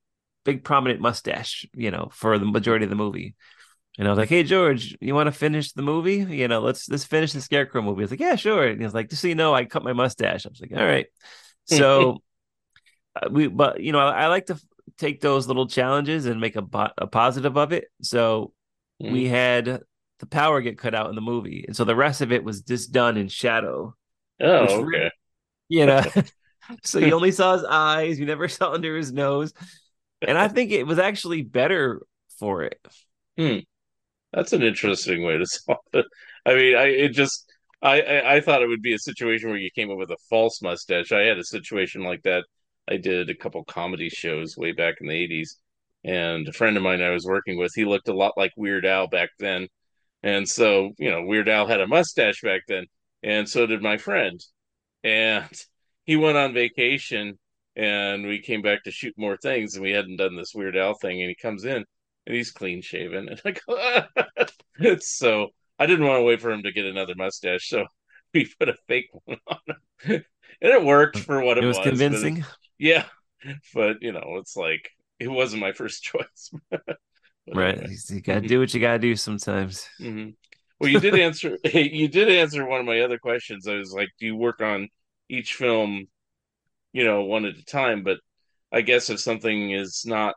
[0.45, 3.35] big prominent mustache, you know, for the majority of the movie.
[3.99, 6.17] And I was like, "Hey George, you want to finish the movie?
[6.17, 8.85] You know, let's let's finish the Scarecrow movie." I was like, "Yeah, sure." And he
[8.85, 11.07] was like, "Just so you know, I cut my mustache." I was like, "All right."
[11.65, 12.19] So
[13.17, 14.63] uh, we, but you know, I, I like to f-
[14.99, 16.65] take those little challenges and make a
[16.99, 17.87] a positive of it.
[18.03, 18.53] So
[19.13, 19.81] we had
[20.21, 22.63] the power get cut out in the movie, and so the rest of it was
[22.63, 23.95] just done in shadow.
[24.41, 25.11] oh okay really-
[25.69, 26.03] You know,
[26.85, 29.53] so you only saw his eyes, you never saw under his nose,
[30.23, 32.03] and I think it was actually better
[32.39, 32.81] for it.
[34.37, 36.07] That's an interesting way to solve it
[36.46, 39.59] i mean i it just I, I i thought it would be a situation where
[39.59, 42.44] you came up with a false mustache i had a situation like that
[42.88, 45.59] i did a couple comedy shows way back in the 80s
[46.05, 48.87] and a friend of mine i was working with he looked a lot like weird
[48.87, 49.68] al back then
[50.25, 52.87] And so, you know, Weird Al had a mustache back then,
[53.22, 54.40] and so did my friend.
[55.05, 55.51] And
[56.05, 57.38] he went on vacation,
[57.77, 60.94] and we came back to shoot more things, and we hadn't done this Weird Al
[61.01, 61.20] thing.
[61.22, 61.85] And he comes in,
[62.27, 63.53] and he's clean shaven, and I
[64.83, 67.87] go, so I didn't want to wait for him to get another mustache, so
[68.35, 69.77] we put a fake one on him,
[70.62, 71.79] and it worked for what it, It was
[72.11, 72.45] but convincing.
[72.79, 73.07] yeah,
[73.75, 76.51] but you know, it's like it wasn't my first choice.
[77.53, 77.79] Right.
[77.79, 77.97] anyway.
[78.11, 79.89] You gotta do what you gotta do sometimes.
[80.01, 80.31] hmm
[80.79, 81.59] Well, you did answer.
[81.65, 83.67] you did answer one of my other questions.
[83.67, 84.89] I was like, do you work on
[85.29, 86.07] each film,
[86.93, 88.05] you know, one at a time?
[88.05, 88.21] But
[88.73, 90.37] I guess if something is not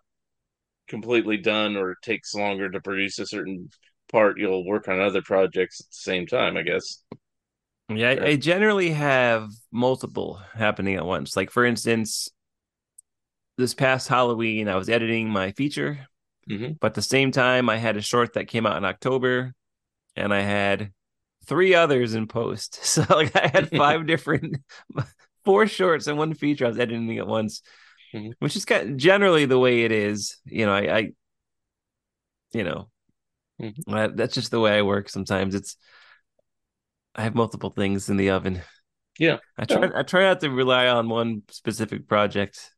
[0.89, 3.69] completely done or takes longer to produce a certain
[4.11, 6.57] part, you'll work on other projects at the same time.
[6.57, 7.03] I guess.
[7.89, 11.35] Yeah, I, I generally have multiple happening at once.
[11.35, 12.29] Like for instance,
[13.57, 16.07] this past Halloween, I was editing my feature,
[16.47, 19.53] hmm but at the same time, I had a short that came out in October,
[20.15, 20.93] and I had
[21.45, 22.79] three others in post.
[22.85, 24.57] So like I had five different,
[25.45, 27.61] four shorts and one feature I was editing at once,
[28.13, 28.33] Mhm.
[28.39, 30.37] which is kind of generally the way it is.
[30.45, 31.11] You know, I, I
[32.51, 32.89] you know,
[33.61, 33.93] Mhm.
[33.93, 35.09] I- that's just the way I work.
[35.09, 35.75] Sometimes it's
[37.15, 38.61] I have multiple things in the oven.
[39.17, 39.39] Yeah.
[39.57, 42.71] I try I try not to rely on one specific project.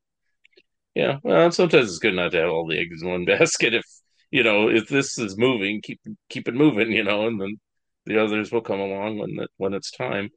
[0.96, 1.20] Yeah.
[1.24, 3.74] Well, sometimes it's good not to have all the eggs in one basket.
[3.74, 3.86] If
[4.32, 6.92] you know, if this is moving, keep keep it moving.
[6.92, 7.60] You know, and then
[8.06, 10.30] the others will come along when the, when it's time.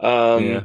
[0.00, 0.60] Um, Yeah.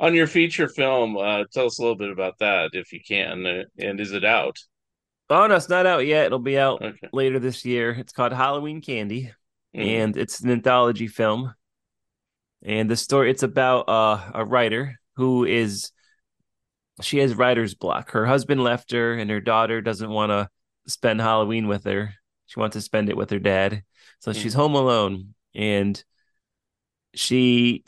[0.00, 3.44] On your feature film, uh, tell us a little bit about that, if you can.
[3.46, 4.58] Uh, and is it out?
[5.30, 6.26] Oh no, it's not out yet.
[6.26, 7.08] It'll be out Okay.
[7.12, 7.90] later this year.
[7.90, 9.32] It's called Halloween Candy,
[9.76, 9.86] Mhm.
[9.86, 11.54] and it's an anthology film.
[12.62, 15.92] And the story it's about uh, a writer who is
[17.02, 18.10] she has writer's block.
[18.10, 20.48] Her husband left her, and her daughter doesn't want to
[20.86, 22.14] spend Halloween with her.
[22.46, 23.84] She wants to spend it with her dad,
[24.20, 26.02] so she's home alone, and
[27.14, 27.84] she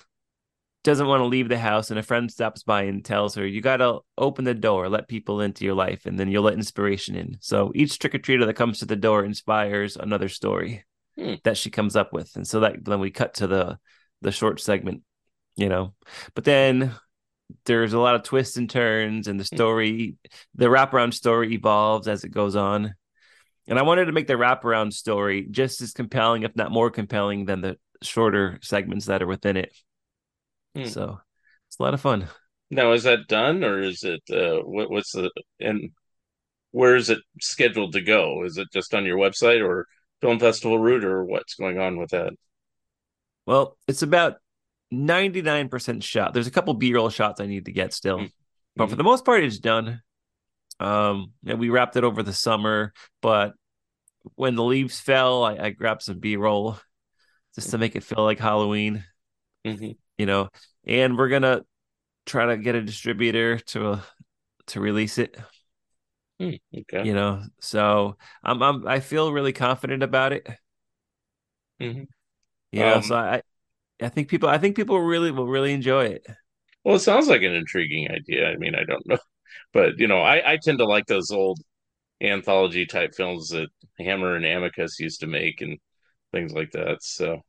[0.83, 1.91] doesn't want to leave the house.
[1.91, 5.09] And a friend stops by and tells her, "You got to open the door, let
[5.09, 8.47] people into your life, and then you'll let inspiration in." So each trick or treater
[8.47, 10.85] that comes to the door inspires another story
[11.17, 11.35] Hmm.
[11.45, 13.79] that she comes up with, and so that then we cut to the
[14.23, 15.03] the short segment,
[15.57, 15.95] you know.
[16.35, 16.95] But then
[17.65, 20.17] there's a lot of twists and turns, and the story,
[20.55, 22.95] the wraparound story evolves as it goes on.
[23.67, 27.45] And I wanted to make the wraparound story just as compelling, if not more compelling,
[27.45, 29.73] than the shorter segments that are within it.
[30.75, 30.85] Hmm.
[30.85, 31.21] So
[31.69, 32.29] it's a lot of fun.
[32.71, 35.91] Now, is that done or is it uh, what, what's the and
[36.71, 38.45] where is it scheduled to go?
[38.45, 39.87] Is it just on your website or
[40.21, 42.33] film festival route or what's going on with that?
[43.47, 44.37] Well, it's about
[44.93, 46.33] 99% shot.
[46.35, 48.19] There's a couple B-roll shots I need to get still.
[48.19, 48.33] Mm.
[48.77, 50.03] But for the most part it's done.
[50.79, 53.55] Um and we wrapped it over the summer, but
[54.37, 56.79] when the leaves fell, I, I grabbed some B-roll
[57.55, 59.05] just to make it feel like Halloween,
[59.67, 59.97] Mhm.
[60.21, 60.51] You know.
[60.87, 61.65] And we're going to
[62.27, 64.01] try to get a distributor to uh,
[64.69, 65.37] to release it,
[66.39, 67.07] Hmm, okay.
[67.07, 67.43] you know.
[67.61, 70.49] So, I'm I'm I feel really confident about it.
[71.81, 72.07] Mhm.
[72.73, 73.43] You know, Um, so I
[74.03, 76.27] I think people I think people really will really enjoy it.
[76.85, 78.49] Well, it sounds like an intriguing idea.
[78.49, 79.19] I mean, I don't know,
[79.73, 81.61] but you know, I I tend to like those old
[82.23, 83.69] anthology type films that
[84.01, 85.79] Hammer and Amicus used to make and
[86.33, 87.03] things like that.
[87.03, 87.43] So,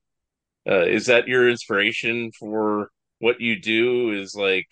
[0.69, 4.11] uh, is that your inspiration for what you do?
[4.11, 4.67] Is like,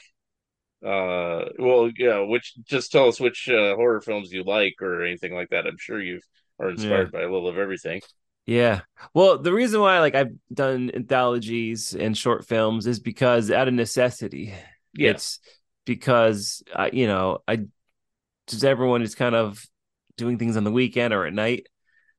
[0.85, 5.33] uh, well, yeah, which just tell us which uh, horror films you like or anything
[5.33, 5.65] like that.
[5.65, 6.19] I'm sure you
[6.59, 8.01] are inspired by a little of everything.
[8.45, 8.81] Yeah.
[9.13, 13.73] Well, the reason why like I've done anthologies and short films is because out of
[13.73, 14.53] necessity.
[14.93, 15.11] Yeah.
[15.11, 15.39] It's
[15.85, 17.61] because I, you know, I
[18.47, 19.63] just everyone is kind of
[20.17, 21.67] doing things on the weekend or at night.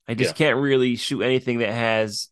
[0.08, 2.29] I just can't really shoot anything that has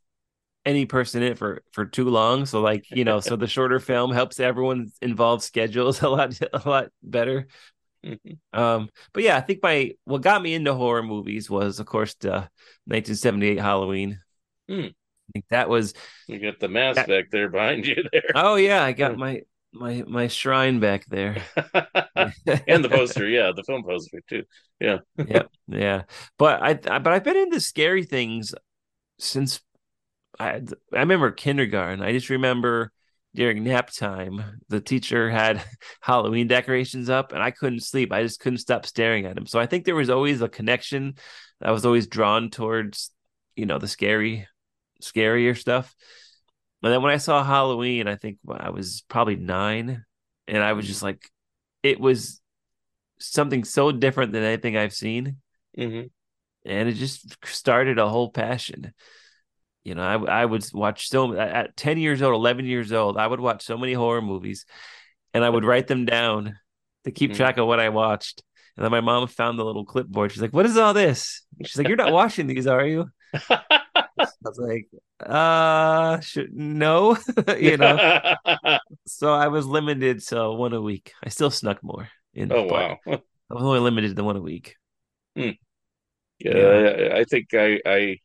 [0.69, 2.47] any person in it for for too long.
[2.47, 6.69] So like, you know, so the shorter film helps everyone's involved schedules a lot a
[6.69, 7.49] lot better.
[8.05, 8.39] Mhm.
[8.53, 12.15] Um, but yeah, I think my what got me into horror movies was, of course,
[12.15, 12.49] the
[12.87, 14.21] 1978 Halloween.
[14.69, 14.81] Hmm.
[14.83, 15.95] I think that was.
[16.27, 19.43] You got the mask That- back there behind you there, Oh yeah, I got my
[19.73, 21.43] my my shrine back there.
[22.17, 23.29] and the poster.
[23.29, 24.45] Yeah, the film poster too.
[24.81, 24.99] Yeah.
[25.17, 26.03] yep, yeah.
[26.39, 28.55] But I, I but I've been into scary things
[29.19, 29.61] since
[30.39, 30.61] I
[30.95, 32.03] I remember kindergarten.
[32.03, 32.93] I just remember
[33.35, 35.63] during nap time, the teacher had
[36.01, 38.13] Halloween decorations up, and I couldn't sleep.
[38.13, 39.47] I just couldn't stop staring at them.
[39.47, 41.15] So I think there was always a connection.
[41.63, 43.11] I was always drawn towards,
[43.57, 44.47] you know, the scary,
[45.03, 45.95] scarier stuff.
[46.83, 50.05] And then when I saw Halloween, I think I was probably nine,
[50.47, 51.29] and I was just like,
[51.83, 52.41] it was
[53.21, 55.39] something so different than anything I've seen
[55.77, 56.03] hmm
[56.67, 58.93] and it just started a whole passion.
[59.89, 63.17] You know, I I would watch so at- at ten years old, eleven years old,
[63.17, 64.67] I would watch so many horror movies,
[65.33, 66.59] and I would write them down
[67.05, 67.37] to keep Mm.
[67.37, 68.43] track of what I watched.
[68.77, 70.31] And then my mom found the little clipboard.
[70.31, 73.07] She's like, "What is all this?" She's like, "You're not watching these, are you?"
[73.51, 74.89] I was like,
[75.25, 77.17] "Uh, should no,"
[77.59, 77.97] you know.
[79.07, 81.13] So I was limited to one a week.
[81.25, 82.09] I still snuck more.
[82.35, 82.99] In, oh wow.
[83.07, 84.77] I was only limited to one a week.
[85.35, 85.53] Yeah,
[86.39, 87.15] Yeah.
[87.17, 88.19] I, I think I I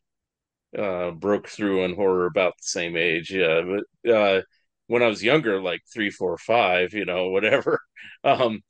[0.78, 3.30] uh broke through in horror about the same age.
[3.32, 4.42] Yeah, but uh
[4.86, 7.80] when I was younger, like three, four, five, you know, whatever.
[8.24, 8.60] Um,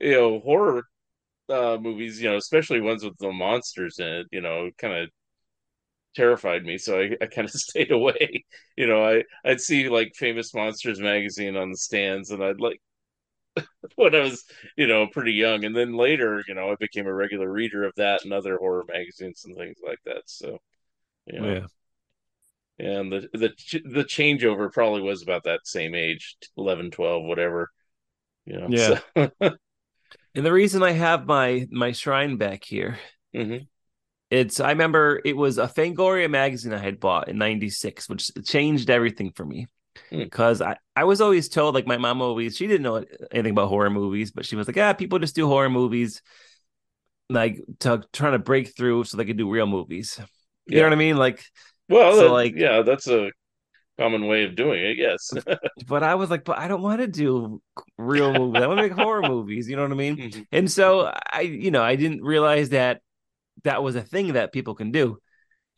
[0.00, 0.84] you know, horror
[1.50, 5.10] uh movies, you know, especially ones with the monsters in it, you know, kind of
[6.14, 6.78] terrified me.
[6.78, 8.44] So I, I kind of stayed away.
[8.76, 12.80] You know, I I'd see like famous monsters magazine on the stands and I'd like
[13.96, 14.44] when I was,
[14.76, 15.64] you know, pretty young.
[15.64, 18.84] And then later, you know, I became a regular reader of that and other horror
[18.88, 20.22] magazines and things like that.
[20.26, 20.58] So,
[21.26, 21.66] you know,
[22.78, 27.70] and the the the changeover probably was about that same age, 11, 12, whatever.
[28.46, 29.00] You know, Yeah.
[29.16, 29.30] so-
[30.34, 32.98] And the reason I have my my shrine back here,
[33.34, 33.66] Mhm.
[34.30, 38.90] it's I remember it was a Fangoria magazine I had bought in '96, which changed
[38.90, 39.68] everything for me.
[40.10, 40.18] Hmm.
[40.18, 43.68] Because I, I was always told, like my mom always, she didn't know anything about
[43.68, 46.20] horror movies, but she was like, ah, people just do horror movies,
[47.30, 50.20] like to trying to break through so they could do real movies.
[50.66, 51.16] You know what I mean?
[51.16, 51.44] Like,
[51.88, 53.30] Well, So, that- like- yeah, that's a
[53.98, 54.96] common way of doing it.
[54.96, 55.30] Yes.
[55.86, 57.62] but I was like, but I don't want to do
[57.98, 58.62] real movies.
[58.62, 59.68] I want to make horror movies.
[59.68, 60.16] You know what I mean?
[60.16, 60.46] Mhm.
[60.52, 63.02] And so I, you know, I didn't realize that
[63.64, 65.18] that was a thing that people can do.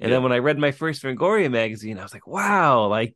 [0.01, 0.17] And Yeah.
[0.17, 3.15] then when I read my first Fangoria magazine, I was like, wow, like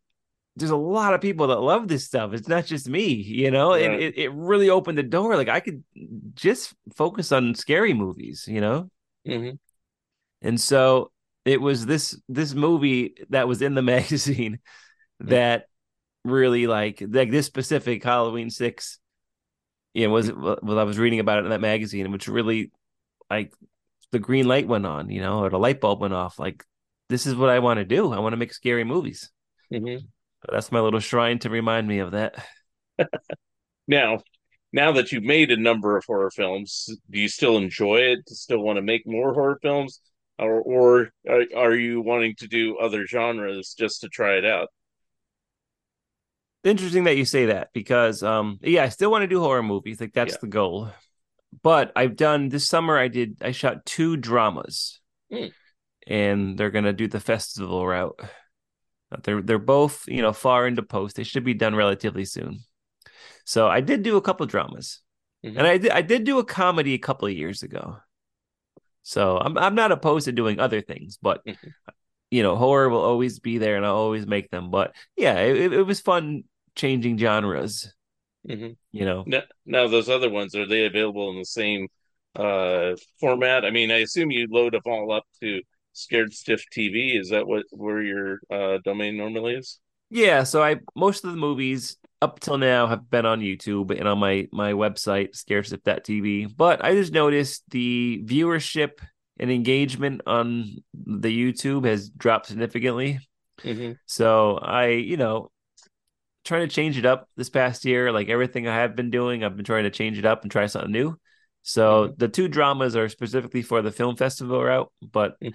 [0.57, 2.33] there's a lot of people that love this stuff.
[2.35, 5.37] It's not just me, you know, and it, it really opened the door.
[5.37, 5.85] Like I could
[6.35, 8.91] just focus on scary movies, you know?
[9.27, 9.59] Mhm.
[10.43, 11.13] And so
[11.45, 14.59] it was this this movie that was in the magazine
[15.21, 15.67] that
[16.25, 18.99] really like like this specific Halloween six.
[19.95, 22.71] You know, was well, I was reading about it in that magazine, which really
[23.29, 23.53] like
[24.13, 26.39] the green light went on, you know, or the light bulb went off.
[26.39, 26.65] Like,
[27.09, 28.13] this is what I want to do.
[28.13, 29.31] I want to make scary movies.
[29.73, 30.01] Mhm.
[30.01, 32.45] So that's my little shrine to remind me of that.
[33.89, 34.21] Now,
[34.73, 38.17] now that you've made a number of horror films, do you still enjoy it?
[38.17, 40.01] Do you still want to make more horror films,
[40.41, 44.69] or or are, are you wanting to do other genres just to try it out?
[46.63, 50.01] Interesting that you say that because um yeah, I still want to do horror movies.
[50.01, 50.39] Like that's Yeah.
[50.39, 50.91] the goal.
[51.63, 55.01] But I've done this summer I did I shot two dramas.
[55.31, 55.51] Hmm.
[56.07, 58.19] And they're gonna do the festival route.
[59.13, 61.17] Uh, They're they're both, you know, far into post.
[61.17, 62.61] They should be done relatively soon.
[63.45, 65.01] So I did do a couple dramas.
[65.45, 65.57] Mhm.
[65.57, 67.99] And I did I did do a comedy a couple of years ago.
[69.03, 71.75] So I'm I'm not opposed to doing other things, but Mhm.
[72.31, 74.71] you know, horror will always be there and I'll always make them.
[74.71, 76.45] But yeah, it, it- was fun
[76.77, 77.93] changing genres,
[78.49, 78.77] Mhm.
[78.93, 79.25] you know.
[79.27, 81.89] Now, now those other ones are they available in the same
[82.37, 83.65] uh format?
[83.65, 85.61] I mean, I assume you load them all up to
[85.93, 87.19] Scared Stiff TV.
[87.19, 89.81] Is that what where your uh domain normally is?
[90.11, 94.07] Yeah, so I most of the movies up till now have been on YouTube and
[94.07, 96.57] on my my website scaredstiff.tv.
[96.57, 98.99] But I just noticed the viewership
[99.39, 103.21] and engagement on the YouTube has dropped significantly.
[103.65, 103.93] Mm-hmm.
[104.07, 105.51] So I, you know,
[106.45, 108.13] trying to change it up this past year.
[108.13, 110.67] Like everything I have been doing, I've been trying to change it up and try
[110.67, 111.17] something new.
[111.63, 115.55] So the two dramas are specifically for the film festival route, but Mm.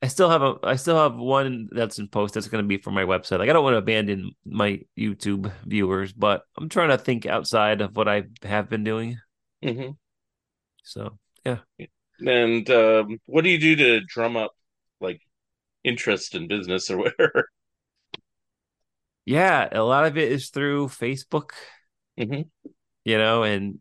[0.00, 2.78] I still have a I still have one that's in post that's going to be
[2.78, 3.38] for my website.
[3.38, 7.80] Like I don't want to abandon my YouTube viewers, but I'm trying to think outside
[7.80, 9.18] of what I have been doing.
[9.64, 9.92] Mm-hmm.
[10.84, 11.58] So yeah.
[12.20, 14.52] And um, what do you do to drum up
[15.00, 15.20] like
[15.82, 17.48] interest in business or whatever?
[19.24, 21.50] yeah, a lot of it is through Facebook.
[22.16, 22.42] hmm
[23.04, 23.80] you know, and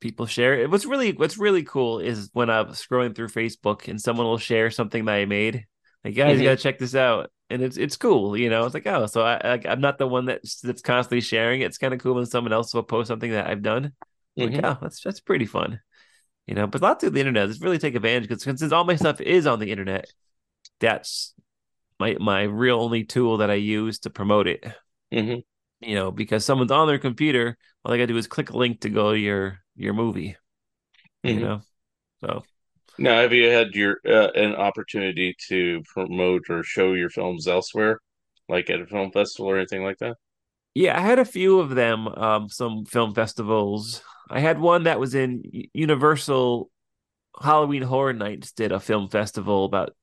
[0.00, 0.70] people share it.
[0.70, 4.70] What's really what's really cool is when I'm scrolling through Facebook and someone will share
[4.70, 5.66] something that I made.
[6.04, 6.42] Like, guys, Mhm.
[6.42, 8.64] you gotta check this out, and it's it's cool, you know.
[8.64, 11.60] It's like, oh, so I like I'm not the one that's that's constantly sharing.
[11.62, 13.86] It's kind of cool when someone else will post something that I've done.
[13.86, 13.92] I'm
[14.36, 14.54] Mhm.
[14.54, 15.80] Like, oh, that's that's pretty fun,
[16.46, 16.66] you know.
[16.68, 19.46] But lots of the internet, just really take advantage because since all my stuff is
[19.46, 20.06] on the internet,
[20.80, 21.34] that's
[22.00, 24.64] my my real only tool that I use to promote it
[25.12, 25.40] hmm
[25.80, 28.80] you know, because someone's on their computer, all they gotta do is click a link
[28.80, 30.36] to go to your your movie,
[31.26, 31.48] you Mhm.
[31.48, 31.62] know.
[32.22, 32.46] So
[32.98, 38.00] Now, have you had your uh, an opportunity to promote or show your films elsewhere,
[38.48, 40.16] like at a film festival or anything like that?
[40.74, 44.02] yeah, I had a few of them, um, some film festivals.
[44.30, 45.42] I had one that was in
[45.74, 46.70] Universal
[47.42, 49.96] Halloween Horror Nights did a film festival about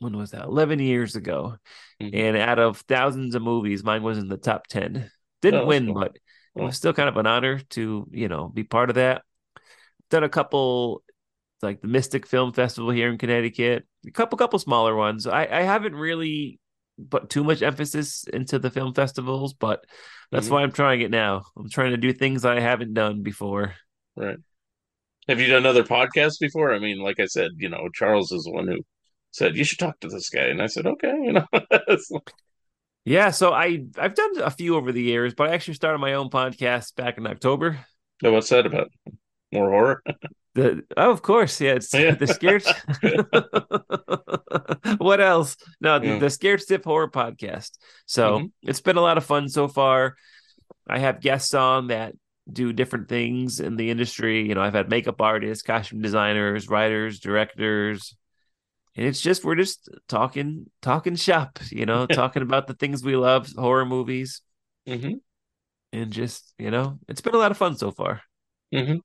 [0.00, 0.44] when was that?
[0.46, 1.56] Eleven years ago.
[2.00, 2.12] Mhm.
[2.12, 5.10] And out of thousands of movies, mine was in the top ten.
[5.42, 5.98] Didn't Oh, win, cool.
[5.98, 6.16] but
[6.56, 9.22] it was still kind of an honor to, you know, be part of that.
[10.10, 11.02] Done a couple
[11.62, 15.26] like the Mystic Film Festival here in Connecticut, a couple couple smaller ones.
[15.26, 16.60] I, I haven't really
[17.10, 19.84] put too much emphasis into the film festivals, but
[20.32, 20.52] that's Mhm.
[20.52, 21.44] why I'm trying it now.
[21.56, 23.74] I'm trying to do things I haven't done before.
[24.16, 24.38] Right.
[25.28, 26.74] Have you done other podcasts before?
[26.74, 28.80] I mean, like I said, you know, Charles is the one who
[29.32, 31.46] said you should talk to this guy, and I said, okay, you know.
[33.06, 36.14] Yeah, so I I've done a few over the years, but I actually started my
[36.14, 37.78] own podcast back in October.
[38.20, 38.88] So what's that about?
[39.52, 40.02] More horror?
[40.54, 42.16] The oh, of course, yeah, it's Yeah.
[42.16, 42.64] the scared.
[44.98, 45.56] what else?
[45.80, 46.18] No, the, Yeah.
[46.18, 47.70] the scared stiff horror podcast.
[48.06, 48.50] So Mhm.
[48.62, 50.16] it's been a lot of fun so far.
[50.88, 52.14] I have guests on that
[52.50, 54.48] do different things in the industry.
[54.48, 58.16] You know, I've had makeup artists, costume designers, writers, directors,
[58.96, 61.58] and it's just we're just talking talking shop.
[61.70, 64.42] You know, talking about the things we love, horror movies,
[64.86, 65.20] hmm
[65.92, 68.22] and just you know, it's been a lot of fun so far.
[68.72, 68.98] hmm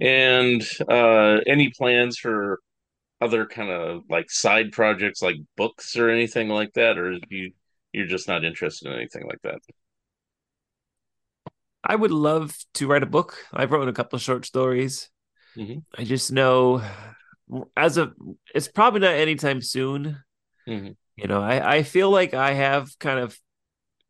[0.00, 2.60] And uh, any plans for
[3.20, 7.52] other kind of like side projects, like books or anything like that, or you
[7.92, 9.60] you're just not interested in anything like that?
[11.82, 13.36] I would love to write a book.
[13.52, 15.10] I've written a couple of short stories.
[15.56, 15.84] Mhm.
[15.96, 16.82] I just know
[17.76, 18.14] as of
[18.54, 20.22] it's probably not anytime soon.
[20.68, 20.96] Mhm.
[21.16, 23.38] You know, I, I feel like I have kind of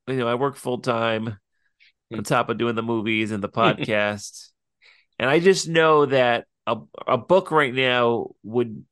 [0.06, 1.28] you know, I work full time
[2.12, 2.24] on Mhm.
[2.26, 4.50] top of doing the movies and the podcast.
[5.18, 8.84] and I just know that a a book right now would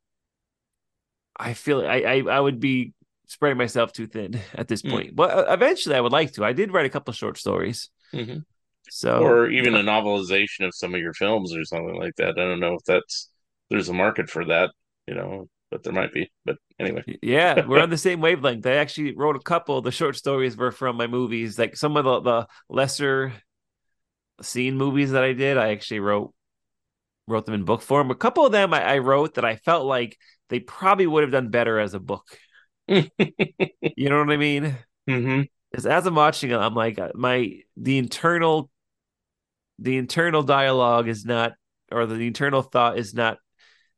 [1.37, 2.93] I feel I I, I would be
[3.27, 4.91] spreading myself too thin at this Mm.
[4.91, 5.17] point.
[5.17, 6.45] But uh, eventually I would like to.
[6.45, 7.89] I did write a couple of short stories.
[8.13, 8.45] Mhm.
[8.91, 12.39] So Or even a novelization of some of your films or something like that.
[12.39, 13.31] I don't know if that's
[13.73, 14.71] there's a market for that,
[15.07, 16.31] you know, but there might be.
[16.45, 17.03] But anyway.
[17.23, 18.67] Yeah, we're on the same wavelength.
[18.67, 19.81] I actually wrote a couple.
[19.81, 23.33] The short stories were from my movies, like some of the, the lesser
[24.43, 25.57] seen movies that I did.
[25.57, 26.35] I actually wrote
[27.27, 28.11] wrote them in book form.
[28.11, 30.19] A couple of them I, I wrote that I felt like
[30.51, 32.27] they probably would have done better as a book.
[33.97, 34.77] You know what I mean?
[35.09, 38.71] hmm Because as I'm watching it, I'm like uh, my the internal
[39.79, 41.53] the internal dialogue is not
[41.91, 43.39] or the internal thought is not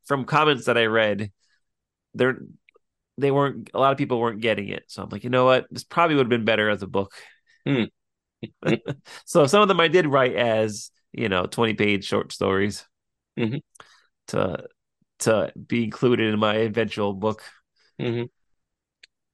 [0.07, 1.30] from comments that I read.
[2.14, 2.38] They're
[3.18, 4.84] they weren't a lot of people weren't getting it.
[4.88, 5.66] So I'm like, you know what?
[5.70, 7.12] This probably would have been better as a book.
[7.66, 7.84] Hmm.
[9.24, 12.84] so some of them I did write as you know twenty page short stories
[13.36, 13.61] Mhm.
[14.28, 14.64] to
[15.20, 17.42] to be included in my eventual book.
[17.98, 18.24] hmm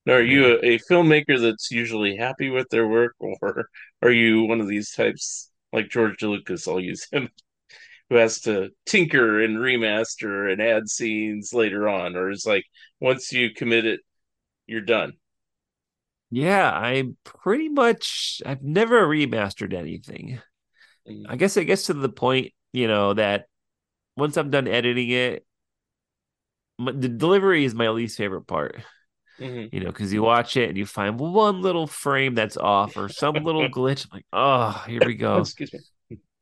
[0.07, 3.69] Now, are you a, a filmmaker that's usually happy with their work, or
[4.03, 6.67] are you one of these types like George Lucas?
[6.69, 7.29] I'll use him,
[8.11, 12.67] who has to tinker and remaster and add scenes later on, or is like
[13.01, 14.01] once you commit it,
[14.67, 15.15] you're done.
[16.31, 18.41] Yeah, I'm pretty much.
[18.47, 20.41] I've never remastered anything.
[21.07, 21.27] Mhm.
[21.29, 23.47] I guess it gets to the point, you know, that
[24.17, 25.47] once I'm done editing it,
[26.79, 28.77] m- the delivery is my least favorite part.
[29.39, 29.73] Mhm.
[29.73, 33.09] You know, because you watch it and you find one little frame that's off or
[33.09, 34.05] some little glitch.
[34.07, 35.53] I'm like, oh, here we go.
[35.55, 35.81] Excuse me.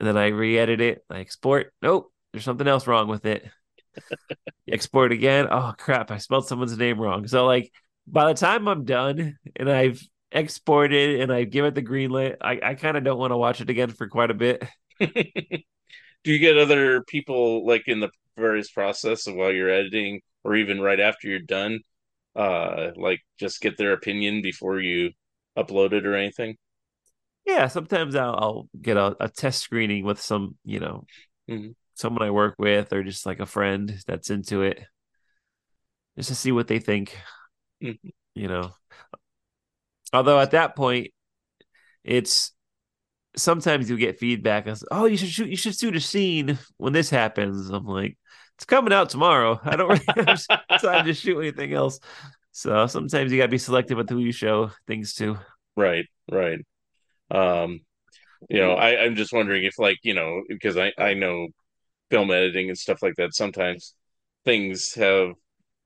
[0.00, 1.04] And then I re-edit it.
[1.10, 1.72] I export.
[1.82, 3.48] Nope, there's something else wrong with it.
[4.68, 5.48] Export again.
[5.50, 6.10] Oh crap!
[6.10, 7.26] I spelled someone's name wrong.
[7.26, 7.72] So like,
[8.06, 12.36] by the time I'm done and I've exported and I give it the green light,
[12.40, 14.64] I, I kind of don't want to watch it again for quite a bit.
[15.00, 20.56] Do you get other people like in the various process of while you're editing, or
[20.56, 21.80] even right after you're done,
[22.36, 25.10] uh, like just get their opinion before you
[25.56, 26.56] upload it or anything?
[27.48, 31.06] Yeah, sometimes I'll, I'll get a, a test screening with some, you know,
[31.48, 31.74] Mhm.
[31.94, 34.84] someone I work with or just like a friend that's into it,
[36.16, 37.16] just to see what they think.
[37.82, 38.12] Mhm.
[38.34, 38.74] You know,
[40.12, 41.08] although at that point,
[42.04, 42.52] it's
[43.36, 46.92] sometimes you get feedback as, "Oh, you should shoot, you should shoot a scene when
[46.92, 48.18] this happens." I'm like,
[48.56, 49.60] "It's coming out tomorrow.
[49.64, 50.40] I don't really have
[50.82, 52.00] time to shoot anything else."
[52.52, 55.38] So sometimes you gotta be selective with who you show things to.
[55.76, 56.60] Right, right.
[57.30, 57.80] Um,
[58.48, 61.48] you know, I, I'm just wondering if like, you know, because I, I know
[62.10, 63.94] film editing and stuff like that, sometimes
[64.44, 65.32] things have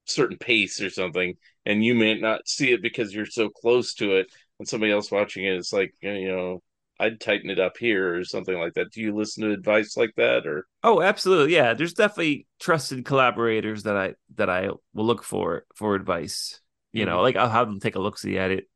[0.06, 1.34] certain pace or something,
[1.66, 4.28] and you may not see it because you're so close to it,
[4.58, 6.62] and somebody else watching it, it's like, you know,
[7.00, 8.92] I'd tighten it up here or something like that.
[8.92, 11.54] Do you listen to advice like that or Oh, absolutely.
[11.54, 16.60] Yeah, there's definitely trusted collaborators that I that I will look for for advice.
[16.92, 17.22] You know, Mhm.
[17.22, 18.68] like I'll have them take a look see at it.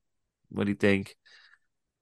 [0.51, 1.17] What do you think?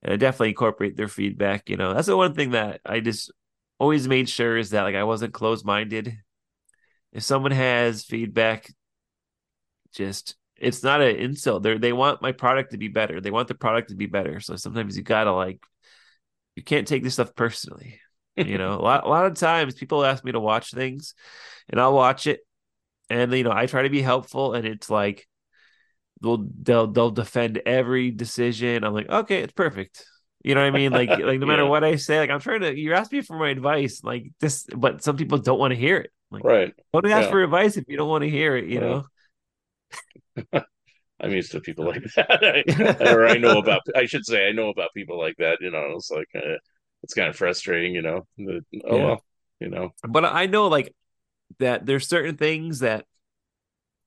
[0.04, 1.68] And I definitely incorporate their feedback.
[1.70, 3.32] You know, that's the one thing that I just
[3.78, 6.18] always made sure is that like I wasn't closed minded.
[7.12, 8.70] If someone has feedback,
[9.92, 11.62] just it's not an insult.
[11.62, 13.20] They they want my product to be better.
[13.20, 14.40] They want the product to be better.
[14.40, 15.60] So sometimes you gotta like
[16.56, 18.00] you can't take this stuff personally.
[18.36, 21.14] You know, a lot a lot of times people ask me to watch things
[21.68, 22.40] and I'll watch it
[23.10, 25.28] and you know, I try to be helpful and it's like
[26.24, 28.84] they'll they'll they'll defend every decision.
[28.84, 30.04] I'm like, okay, it's perfect.
[30.44, 30.92] You know what I mean?
[30.94, 31.66] Like like no matter Yeah.
[31.66, 34.66] what I say, like I'm trying to you're asking me for my advice, like this
[34.76, 36.12] but some people don't want to hear it.
[36.32, 36.74] Like right?
[36.94, 37.30] don't ask Yeah.
[37.30, 38.80] for advice if you don't want to hear it, you Right.
[38.80, 39.06] know?
[41.20, 42.64] I'm used to people like that.
[43.00, 45.58] I, or I know about, I should say, I know about people like that.
[45.60, 46.58] You know, it's like, uh,
[47.02, 48.26] it's kind of frustrating, you know.
[48.38, 49.04] But, oh, Yeah.
[49.04, 49.24] well,
[49.60, 49.90] you know.
[50.08, 50.94] But I know like
[51.60, 53.06] that there's certain things that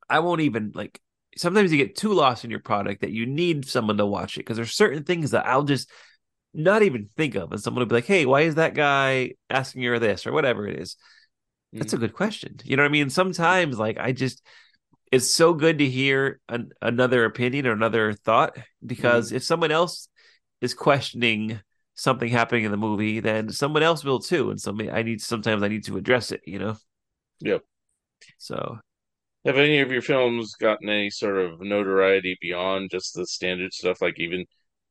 [0.10, 1.00] I won't even like
[1.38, 4.42] sometimes you get too lost in your product that you need someone to watch it
[4.42, 5.90] because there's certain things that I'll just
[6.54, 9.84] not even think of and someone will be like, Hey, why is that guy asking
[9.84, 10.98] you this or whatever it is?
[11.74, 12.02] That's a mm.
[12.02, 12.58] good question.
[12.64, 13.10] You know what I mean?
[13.10, 14.42] Sometimes like I just
[15.12, 18.88] it's so good to hear an, another opinion or another thought mm-hmm.
[18.88, 20.10] because if someone else
[20.62, 21.60] is questioning
[21.96, 24.50] something happening in the movie, then someone else will too.
[24.52, 26.78] And so I need sometimes I need to address it, you know?
[27.40, 27.64] Yep.
[28.38, 28.80] So
[29.48, 34.02] Have any of your films gotten any sort of notoriety beyond just the standard stuff,
[34.02, 34.46] like even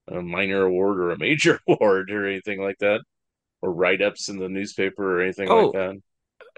[0.09, 3.03] a minor award or a major award or anything like that?
[3.63, 5.67] Or write ups in the newspaper or anything Oh.
[5.67, 5.97] like that?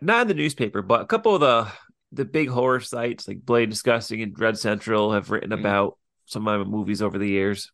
[0.00, 1.66] not in the newspaper, but a couple of the
[2.12, 5.60] the big horror sites like Bloody Disgusting and Dread Central have written Mhm.
[5.60, 7.70] about some of my movies over the years.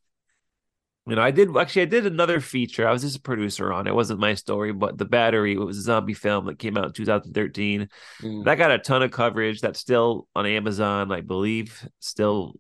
[1.07, 2.89] You know, I did actually I did another feature.
[2.89, 3.95] I was just a producer on it.
[3.95, 6.93] Wasn't my story, but the battery it was a zombie film that came out in
[6.93, 7.89] 2013.
[8.23, 8.45] Mm.
[8.47, 9.61] That got a ton of coverage.
[9.61, 11.87] That's still on Amazon, I believe.
[12.01, 12.55] Still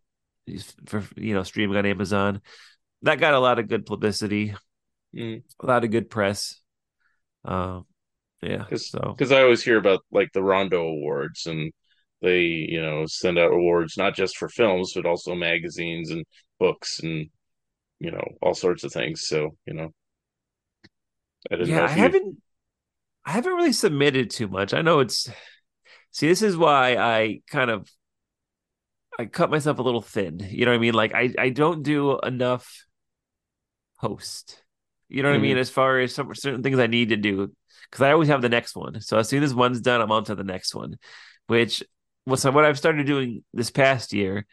[0.87, 2.43] for you know streaming on Amazon.
[3.01, 4.55] That got a lot of good publicity,
[5.15, 5.43] Mm.
[5.61, 6.61] a lot of good press.
[7.45, 7.87] Um,
[8.43, 8.65] yeah.
[8.65, 11.73] Cause, So 'cause I always hear about like the Rondo Awards and
[12.21, 16.25] they, you know, send out awards not just for films, but also magazines and
[16.59, 17.31] books and,
[18.05, 19.27] you know, all sorts of things.
[19.27, 19.91] So, you know,
[21.51, 22.43] I didn't know yeah, if I you- haven't
[23.25, 24.75] I haven't really submitted too much.
[24.75, 25.31] I know it's
[26.11, 27.89] see, this is why I kind of
[29.19, 30.39] I cut myself a little thin.
[30.41, 30.95] You know what I mean?
[30.95, 32.85] Like I I don't do enough
[33.97, 34.63] host.
[35.09, 35.43] You know what I mm-hmm.
[35.45, 35.59] mean?
[35.59, 37.51] As far as some certain things I need to do,
[37.91, 39.01] because I always have the next one.
[39.01, 40.99] So as soon as one's done, I'm on to the next one.
[41.47, 41.83] Which
[42.27, 44.47] was so what I've started doing this past year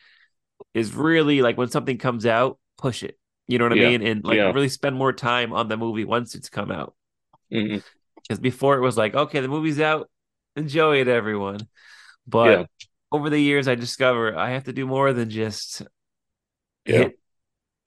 [0.74, 3.18] is really like when something comes out, push it.
[3.48, 4.02] You know what Yeah, I mean?
[4.04, 4.54] And like yeah.
[4.54, 6.96] really spend more time on the movie once it's come out.
[7.52, 7.82] Mm-hmm.
[8.28, 10.10] Because before it was like, okay, the movie's out,
[10.56, 11.68] enjoy it, everyone.
[12.28, 12.66] But Yeah.
[13.12, 15.84] over the years, I discover I have to do more than just
[16.86, 17.10] Yeah.
[17.10, 17.20] hit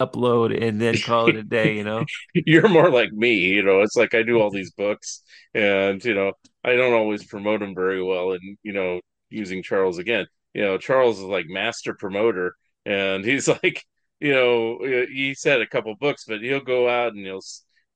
[0.01, 1.77] upload and then call it a day.
[1.77, 2.07] You know?
[2.35, 3.83] You're more like me, you know.
[3.83, 5.23] It's like I do all these books,
[5.55, 6.33] and you know,
[6.65, 8.33] I don't always promote them very well.
[8.33, 9.01] And you know,
[9.31, 13.85] using Charles again, you know, Charles is like master promoter, and he's like,
[14.25, 17.43] you know, he's had a couple books, but he'll go out and he'll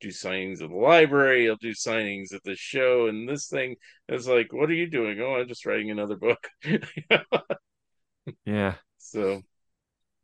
[0.00, 3.76] do signings at the library, he'll do signings at the show, and this thing
[4.08, 5.20] is like, what are you doing?
[5.20, 6.48] Oh, I'm just writing another book.
[8.44, 8.74] Yeah.
[8.98, 9.42] so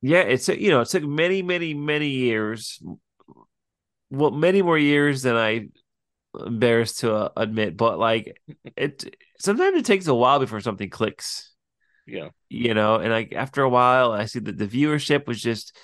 [0.03, 0.21] Yeah.
[0.23, 2.83] It's you know, it took many, many, many years.
[4.11, 5.69] Well, many more years than I
[6.39, 8.41] embarrassed to uh, admit, but like
[8.77, 11.53] it sometimes it takes a while before something clicks.
[12.07, 15.77] yeah, you know and like after a while i see that the viewership was just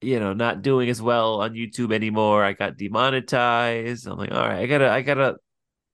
[0.00, 4.48] you know not doing as well on youtube anymore i got demonetized i'm like all
[4.48, 5.36] right i gotta i gotta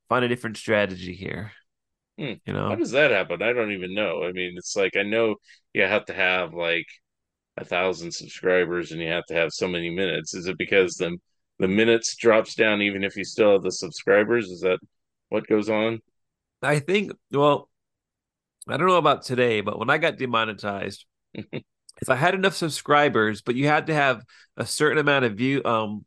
[0.08, 1.52] find a different strategy here
[2.18, 2.34] Hmm.
[2.46, 3.42] you how does that happen?
[3.42, 4.22] I don't even know.
[4.24, 5.36] I mean, it's like I know
[5.74, 6.86] you have to have like
[7.58, 10.34] a thousand subscribers and you have to have so many minutes.
[10.34, 11.18] Is it because the
[11.60, 14.46] the minutes drops down even if you still have the subscribers?
[14.50, 14.78] Is that
[15.30, 16.00] what goes on?
[16.62, 17.68] i think well
[18.68, 21.06] i don't know about today but when i got demonetized
[22.02, 24.24] if i had enough subscribers but you had to have
[24.56, 26.04] a certain amount of view um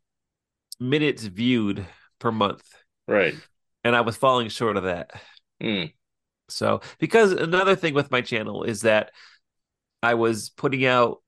[0.80, 1.86] minutes viewed
[2.18, 2.64] per month
[3.06, 3.34] Right.
[3.84, 5.10] and i was falling short of that
[5.60, 5.84] Hmm.
[6.48, 9.10] So, because another thing with my channel is that
[10.02, 11.22] I was putting out,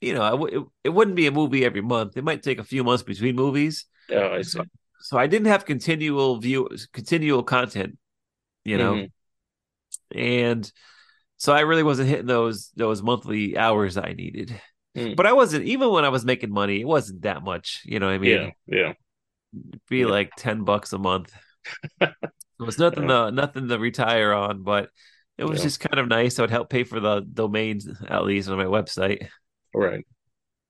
[0.00, 2.16] you know, w- it, it wouldn't be a movie every month.
[2.16, 3.86] It might take a few months between movies.
[4.10, 4.58] Oh, I see.
[4.58, 4.64] So,
[5.00, 7.98] so I didn't have continual view, continual content,
[8.64, 9.12] you know, Mhm.
[10.14, 10.72] and
[11.40, 14.60] so I really wasn't hitting those those monthly hours I needed.
[14.94, 15.14] Hmm.
[15.16, 16.80] But I wasn't even when I was making money.
[16.80, 18.06] It wasn't that much, you know.
[18.06, 18.92] what I mean, Yeah, yeah.
[19.70, 20.06] It'd be Yeah.
[20.06, 21.32] like ten bucks a month.
[22.00, 22.10] it
[22.58, 24.90] was nothing to nothing to retire on, but
[25.38, 25.64] it was Yeah.
[25.64, 26.34] just kind of nice.
[26.36, 29.28] So it helped pay for the domains at least on my website.
[29.74, 30.04] Right.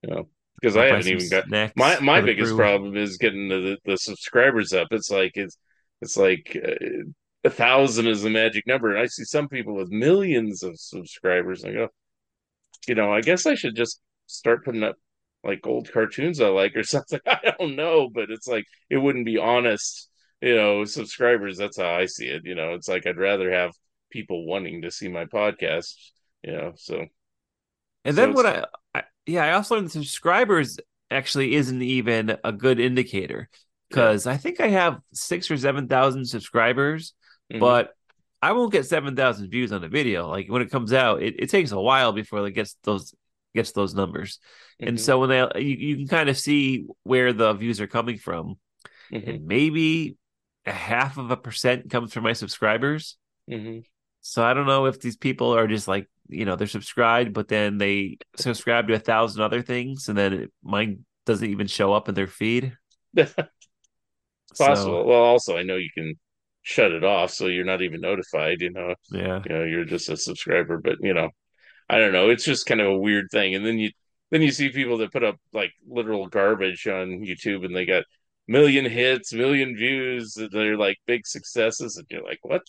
[0.02, 0.22] Yeah.
[0.60, 2.58] Because I haven't even got my my biggest crew.
[2.58, 4.88] problem is getting the the subscribers up.
[4.90, 5.56] It's like it's
[6.02, 7.04] it's like uh,
[7.44, 11.62] a thousand is the magic number, and I see some people with millions of subscribers.
[11.64, 11.88] And I go,
[12.88, 14.96] you know, I guess I should just start putting up
[15.44, 17.20] like old cartoons I like or something.
[17.26, 20.08] I don't know, but it's like it wouldn't be honest,
[20.40, 21.58] you know, subscribers.
[21.58, 22.42] That's how I see it.
[22.44, 23.72] You know, it's like I'd rather have
[24.10, 25.94] people wanting to see my podcast.
[26.42, 27.06] You know, so
[28.04, 28.64] And So then what I,
[28.94, 30.78] I yeah, I also learned subscribers
[31.10, 33.48] actually isn't even a good indicator
[33.88, 37.14] because I think I have six or seven thousand subscribers,
[37.50, 37.60] mhm.
[37.60, 37.94] but
[38.42, 40.28] I won't get seven thousand views on a video.
[40.28, 43.14] Like when it comes out, it, it takes a while before it gets those
[43.54, 44.38] gets those numbers.
[44.82, 45.00] And Mhm.
[45.00, 48.58] so when they you, you can kind of see where the views are coming from.
[49.12, 49.28] Mhm.
[49.28, 50.16] And maybe
[50.66, 53.16] a half of a percent comes from my subscribers.
[53.48, 53.82] Mhm.
[54.20, 57.48] So I don't know if these people are just like, you know, they're subscribed, but
[57.48, 61.92] then they subscribe to a thousand other things, and then it, mine doesn't even show
[61.92, 62.76] up in their feed.
[64.58, 65.02] possible.
[65.02, 66.18] So, Well, also, I know you can
[66.62, 68.60] shut it off, so you're not even notified.
[68.60, 69.42] You know, yeah.
[69.44, 70.78] you know, you're just a subscriber.
[70.78, 71.30] But you know,
[71.88, 72.30] I don't know.
[72.30, 73.54] It's just kind of a weird thing.
[73.54, 73.90] And then you
[74.30, 78.04] then you see people that put up like literal garbage on YouTube, and they got
[78.46, 80.38] million hits, million views.
[80.52, 82.62] They're like big successes, and you're like, what?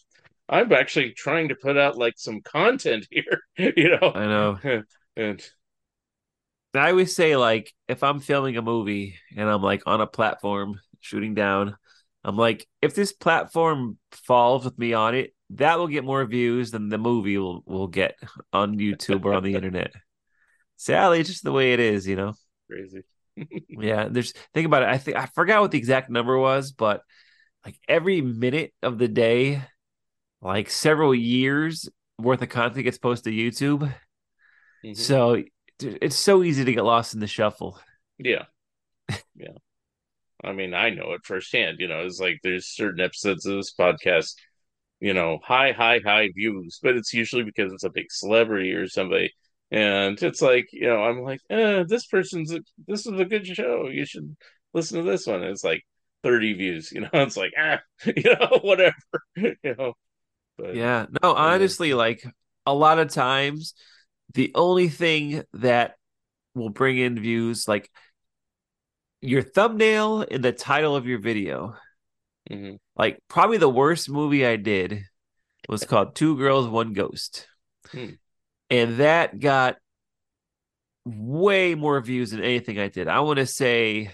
[0.50, 4.12] I'm actually trying to put out like some content here, you know.
[4.14, 4.60] I know.
[5.16, 5.42] and
[6.74, 10.80] I always say, like, if I'm filming a movie and I'm like on a platform
[11.00, 11.76] shooting down,
[12.24, 16.72] I'm like, if this platform falls with me on it, that will get more views
[16.72, 18.16] than the movie will, will get
[18.54, 19.92] on YouTube or on the internet.
[20.78, 22.34] Sally, it's just the way it is, you know.
[22.70, 23.04] crazy.
[23.70, 24.90] Yeah, there's think about it.
[24.90, 27.02] I think I forgot what the exact number was, but
[27.66, 29.64] like every minute of the day,
[30.42, 31.88] like several years
[32.20, 33.94] worth of content gets posted to YouTube.
[34.84, 34.98] Mhm.
[34.98, 35.44] So
[35.80, 37.80] it's so easy to get lost in the shuffle.
[38.18, 38.46] Yeah.
[39.36, 39.58] Yeah.
[40.44, 41.78] I mean, I know it firsthand.
[41.80, 44.36] You know, it's like there's certain episodes of this podcast,
[45.00, 48.88] you know, high, high, high views, but it's usually because it's a big celebrity or
[48.88, 49.32] somebody.
[49.72, 53.48] And it's like, you know, I'm like, eh, this person's, a, this is a good
[53.48, 53.88] show.
[53.88, 54.36] You should
[54.74, 55.44] listen to this one.
[55.44, 55.84] And it's like
[56.24, 58.96] 30 views, you know, it's like, ah, you know, whatever,
[59.36, 59.94] you know.
[60.58, 61.06] But Yeah.
[61.24, 62.24] No, honestly, like
[62.66, 63.74] a lot of times,
[64.34, 65.96] the only thing that
[66.54, 67.90] will bring in views, like
[69.22, 71.76] your thumbnail and the title of your video.
[72.50, 72.80] Mhm.
[72.96, 75.04] Like probably the worst movie I did
[75.70, 77.48] was called Two Girls, One Ghost.
[77.92, 78.12] Hmm.
[78.70, 79.78] And that got
[81.06, 83.08] way more views than anything I did.
[83.08, 84.12] I want to say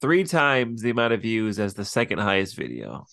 [0.00, 3.06] three times the amount of views as the second highest video,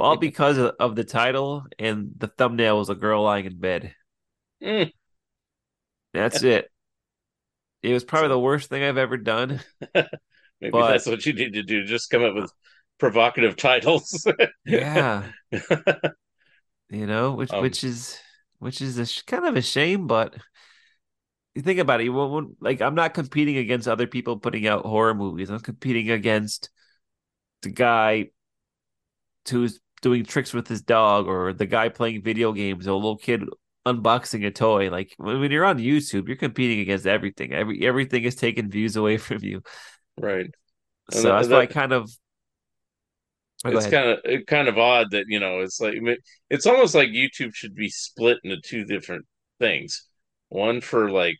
[0.00, 3.94] all because of, of the title and the thumbnail was a girl lying in bed.
[4.62, 4.92] Mm.
[6.14, 6.70] That's it.
[7.82, 9.60] It was probably the worst thing I've ever done.
[9.94, 11.84] Maybe But- that's what you need to do.
[11.84, 12.52] Just come up with
[12.98, 14.26] provocative titles.
[14.66, 15.24] Yeah,
[16.90, 18.18] you know, which Um, which is
[18.58, 20.34] which is a sh- kind of a shame, but
[21.54, 24.84] you think about it, you won't like I'm not competing against other people putting out
[24.84, 25.50] horror movies.
[25.50, 26.70] I'm competing against
[27.62, 28.30] the guy
[29.48, 33.16] who's doing tricks with his dog, or the guy playing video games, or a little
[33.16, 33.42] kid
[33.96, 34.90] unboxing a toy.
[34.90, 37.52] Like when, you're on YouTube, you're competing against everything.
[37.52, 39.62] Every everything is taking views away from you.
[40.18, 40.50] right.
[41.10, 42.10] So that- that's why I kind of.
[43.64, 45.94] Oh, it's kind of kind of odd that you know it's like
[46.48, 49.26] it's almost like YouTube should be split into two different
[49.58, 50.06] things.
[50.48, 51.36] One for like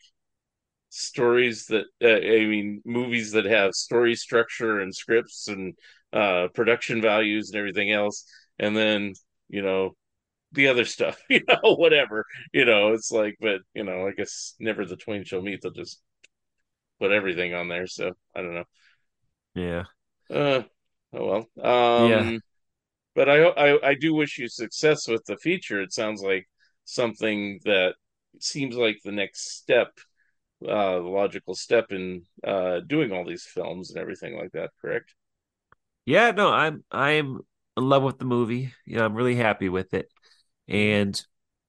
[0.89, 5.75] stories that uh, I mean movies that have story structure and scripts and
[6.13, 8.25] uh production values and everything else,
[8.59, 9.13] and then
[9.49, 9.95] you know
[10.53, 12.93] the other stuff, you know, whatever, you know.
[12.93, 15.61] It's like, but you know, I guess never the twain shall meet.
[15.61, 16.01] They'll just
[16.99, 17.87] put everything on there.
[17.87, 18.65] So I don't know.
[19.55, 19.85] yeah.
[20.29, 20.63] Uh,
[21.13, 22.05] oh well.
[22.07, 22.31] Um, Yeah.
[23.15, 25.81] But I, I I do wish you success with the feature.
[25.81, 26.47] It sounds like
[26.85, 27.95] something that
[28.39, 29.91] seems like the next step,
[30.67, 34.71] uh, logical step in uh doing all these films and everything like that.
[34.81, 35.15] Correct?
[36.05, 37.39] Yeah, no, I'm I'm
[37.77, 38.73] in love with the movie.
[38.85, 40.11] You know, I'm really happy with it.
[40.69, 41.21] And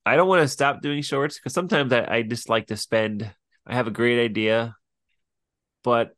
[0.06, 3.30] I don't want to stop doing shorts because sometimes I, I just like to spend
[3.66, 4.74] I have a great idea,
[5.84, 6.12] but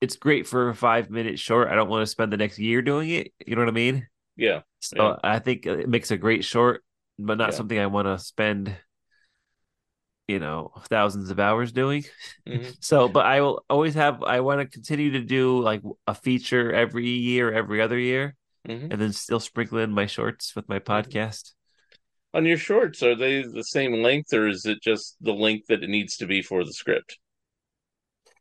[0.00, 1.68] it's great for a five minute short.
[1.68, 3.32] I don't want to spend the next year doing it.
[3.46, 4.06] You know what I mean?
[4.36, 4.62] Yeah.
[4.80, 5.16] So Yeah.
[5.22, 6.84] I think it makes a great short,
[7.18, 7.56] but not Yeah.
[7.56, 8.74] something I want to spend,
[10.28, 12.04] you know, thousands of hours doing.
[12.46, 12.76] Mhm.
[12.80, 16.72] So, but I will always have, I want to continue to do like a feature
[16.72, 18.34] every year, every other year,
[18.68, 18.90] Mhm.
[18.92, 21.52] and then still sprinkle in my shorts with my podcast.
[22.34, 25.84] On your shorts, are they the same length, or is it just the length that
[25.84, 27.18] it needs to be for the script?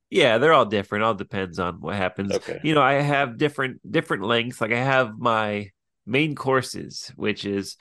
[0.10, 1.04] Yeah, they're all different.
[1.04, 2.34] All depends on what happens.
[2.34, 2.60] Okay.
[2.64, 4.60] You know, I have different different lengths.
[4.62, 5.70] Like I have my
[6.06, 7.78] main courses, which is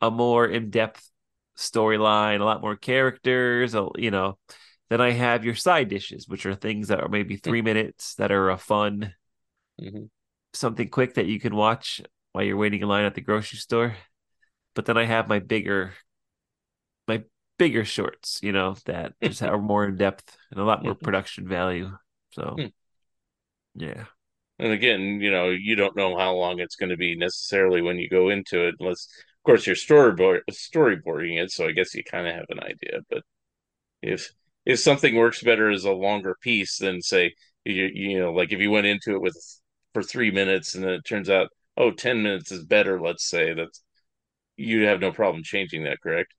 [0.00, 1.10] a more in-depth
[1.56, 4.38] storyline, a lot more characters, you know.
[4.90, 8.32] Then I have your side dishes, which are things that are maybe 3 minutes that
[8.32, 9.14] are a fun
[9.78, 10.08] Mhm.
[10.52, 12.00] something quick that you can watch
[12.32, 13.96] while you're waiting in line at the grocery store.
[14.74, 15.94] But then I have my bigger
[17.08, 17.22] my
[17.58, 20.94] bigger shorts, you know, that just are more in depth and a lot more Mhm.
[20.94, 21.96] production value.
[22.32, 22.66] So Hmm.
[23.74, 24.06] yeah.
[24.58, 27.98] And again, you know, you don't know how long it's going to be necessarily when
[27.98, 29.08] you go into it, unless,
[29.38, 31.50] of course, you're storyboard storyboarding it.
[31.50, 33.00] So I guess you kind of have an idea.
[33.10, 33.22] But
[34.02, 34.32] if
[34.66, 37.34] if something works better as a longer piece than say
[37.66, 39.36] you you know, like if you went into it with
[39.94, 43.54] for three minutes and then it turns out oh 10 minutes is better, let's say
[43.54, 43.83] that's
[44.56, 46.34] you'd have no problem changing that, correct?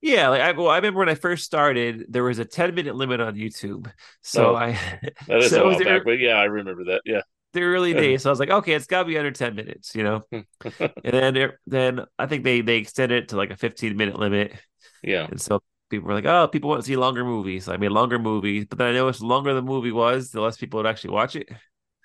[0.00, 2.94] Yeah, like I well, I remember when I first started, there was a 10 minute
[2.94, 3.90] limit on YouTube.
[4.22, 4.72] So Oh, I
[5.28, 7.02] That is so a while back, but yeah, I remember that.
[7.06, 7.22] Yeah.
[7.52, 8.00] the early uh-huh.
[8.02, 8.22] days.
[8.22, 10.22] So I was like, okay, it's gotta be under 10 minutes, you know.
[10.32, 14.18] and then it- then I think they they extended it to like a 15 minute
[14.18, 14.54] limit.
[15.02, 15.26] Yeah.
[15.30, 15.60] And so
[15.90, 17.64] people were like, oh, people want to see longer movies.
[17.64, 18.66] So I made longer movies.
[18.68, 21.36] But then I noticed the longer the movie was, the less people would actually watch
[21.36, 21.48] it.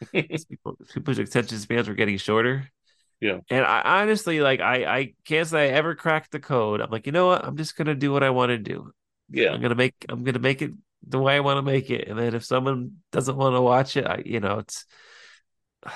[0.50, 2.70] people, people's attention spans were getting shorter.
[3.22, 3.40] Yeah.
[3.50, 6.82] And I honestly like I I can't say I ever cracked the code.
[6.82, 7.44] I'm like, you know what?
[7.44, 8.92] I'm just gonna do what I want to do.
[9.30, 9.52] Yeah.
[9.52, 10.72] I'm gonna make I'm gonna make it
[11.08, 12.08] the way I want to make it.
[12.08, 14.86] And then if someone doesn't want to watch it, I you know, it's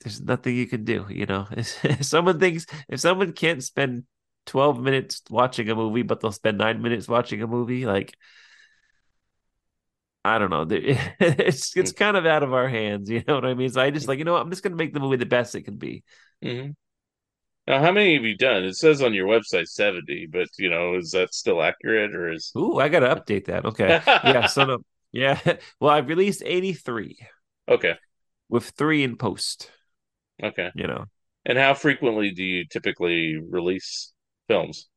[0.00, 1.46] there's nothing you can do, you know.
[1.56, 4.04] if someone thinks if someone can't spend
[4.46, 8.16] 12 minutes watching a movie, but they'll spend nine minutes watching a movie, like
[10.24, 10.66] I don't know.
[11.20, 11.96] It's it's hmm.
[11.96, 13.70] kind of out of our hands, you know what I mean?
[13.70, 14.10] So I just hmm.
[14.10, 16.04] like, you know what, I'm just gonna make the movie the best it can be.
[16.42, 16.70] Hmm
[17.66, 18.64] Now, how many have you done?
[18.64, 22.56] It says on your website 70, but you know, is that still accurate or is
[22.56, 23.64] Ooh, I gotta update that.
[23.64, 24.00] Okay.
[24.24, 24.78] Yeah, so no,
[25.12, 25.38] yeah.
[25.80, 27.18] Well, I've released 83
[27.68, 27.94] okay,
[28.48, 29.70] with three in post,
[30.42, 30.70] okay.
[30.74, 31.06] you know.
[31.46, 34.12] And how frequently do you typically release
[34.48, 34.88] films?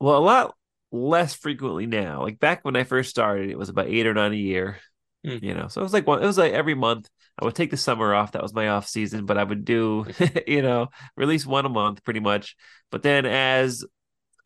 [0.00, 0.54] Well, a lot
[0.92, 2.22] less frequently now.
[2.22, 4.78] Like back when I first started, it was about eight or nine a year.
[5.24, 5.38] Hmm.
[5.42, 6.22] You know, so it was like one.
[6.22, 7.08] It was like every month.
[7.40, 8.32] I would take the summer off.
[8.32, 9.26] That was my off season.
[9.26, 10.06] But I would do,
[10.46, 12.56] you know, release one a month pretty much.
[12.90, 13.84] But then as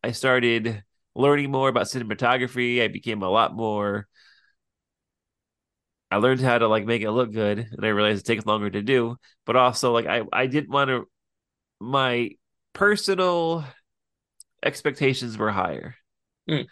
[0.02, 0.82] I started
[1.14, 4.08] learning more about cinematography, I became a lot more.
[6.10, 8.70] I learned how to like make it look good, and I realized it takes longer
[8.70, 9.16] to do.
[9.46, 11.08] But also, like I, I didn't want to.
[11.80, 12.30] My
[12.74, 13.64] personal
[14.62, 15.96] expectations were higher.
[16.48, 16.62] Hmm.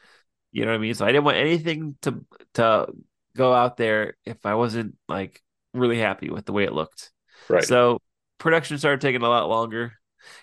[0.53, 0.95] You know what I mean?
[0.95, 2.25] So I didn't want anything to
[2.55, 2.89] to
[3.37, 5.41] go out there if I wasn't like
[5.75, 7.11] really happy with the way it looked.
[7.49, 7.65] Right.
[7.65, 8.01] So
[8.39, 9.93] production started taking a lot longer.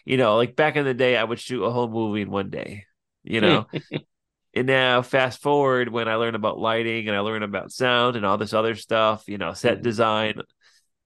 [0.05, 2.49] You know, like back in the day, I would shoot a whole movie in one
[2.49, 2.85] day.
[3.23, 3.67] You know,
[4.55, 8.25] and now fast forward when I learn about lighting and I learn about sound and
[8.25, 9.25] all this other stuff.
[9.27, 9.83] You know, set Mhm.
[9.83, 10.41] design.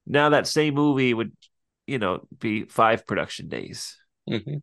[0.06, 1.32] Now that same movie would,
[1.86, 3.96] you know, be five production days.
[4.28, 4.62] Mhm.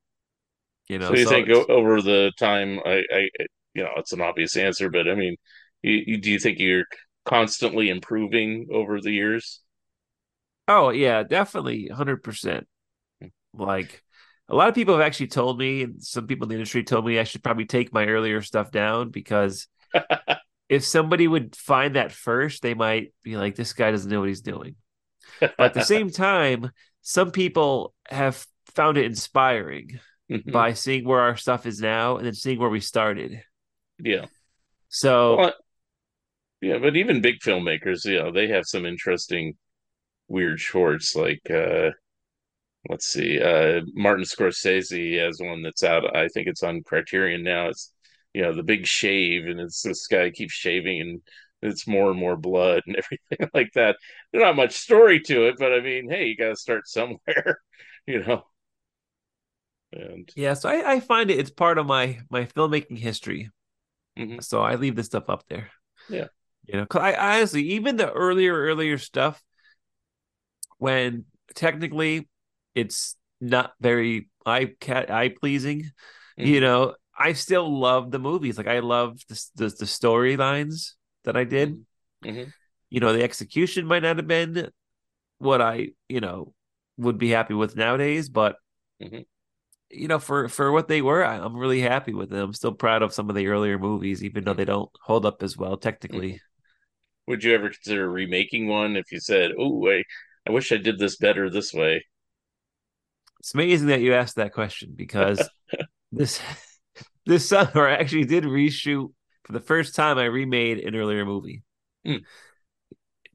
[0.88, 3.30] You know, so you so think it's- over the time, I, I,
[3.74, 5.36] you know, it's an obvious answer, but I mean,
[5.84, 6.86] you, you, do you think you're
[7.30, 9.62] constantly improving over the years?
[10.68, 12.68] Oh yeah, definitely, hundred percent.
[13.54, 14.04] Like
[14.50, 17.06] a lot of people have actually told me, and some people in the industry told
[17.06, 19.68] me I should probably take my earlier stuff down because
[20.70, 24.30] if somebody would find that first, they might be like, "This guy doesn't know what
[24.30, 24.76] he's doing."
[25.58, 26.72] But at the same time,
[27.02, 30.00] some people have found it inspiring
[30.30, 30.50] Mhm.
[30.52, 33.44] by seeing where our stuff is now and then seeing where we started.
[34.00, 34.26] yeah.
[34.90, 35.54] So Well,
[36.62, 39.56] yeah, but even big filmmakers, you know, they have some interesting
[40.30, 41.92] weird shorts like uh
[42.90, 46.16] let's see, uh Martin Scorsese has one that's out.
[46.16, 47.70] I think it's on Criterion now.
[47.70, 47.94] It's
[48.34, 51.22] you know, the big shave and it's this guy keeps shaving and
[51.62, 53.98] it's more and more blood and everything like that.
[54.32, 57.60] There's not much story to it, but I mean, hey, you gotta start somewhere,
[58.08, 58.44] you know.
[59.94, 63.50] And yeah, so I, I find it it's part of my my filmmaking history.
[64.18, 64.44] Mhm.
[64.44, 65.72] So I leave this stuff up there.
[66.08, 66.28] Yeah.
[66.70, 69.44] You know, 'cause I I honestly, even the earlier, earlier stuff,
[70.78, 72.28] when technically
[72.76, 75.92] it's not very eye cat eye pleasing,
[76.42, 76.62] you Mhm.
[76.62, 78.58] know, I still love the movies.
[78.58, 80.94] Like I love the the, the storylines
[81.24, 81.80] that I did.
[82.22, 82.52] Mhm.
[82.90, 84.72] You know, the execution might not have been
[85.40, 86.54] what I, you know,
[86.98, 88.58] would be happy with nowadays, but
[89.00, 89.26] Mhm.
[89.90, 92.46] you know, for for what they were, I, I'm really happy with them.
[92.50, 94.54] I'm still proud of some of the earlier movies, even Mm-hmm.
[94.54, 96.42] though they don't hold up as well technically.
[97.30, 100.04] Would you ever consider remaking one if you said, "Oh, I,
[100.48, 102.06] I wish I did this better this way"?
[103.40, 105.50] It's amazing that you asked that question because
[106.12, 106.42] this
[107.26, 109.12] this summer I actually did reshoot
[109.44, 110.18] for the first time.
[110.18, 111.64] I remade an earlier movie
[112.06, 112.24] Hmm.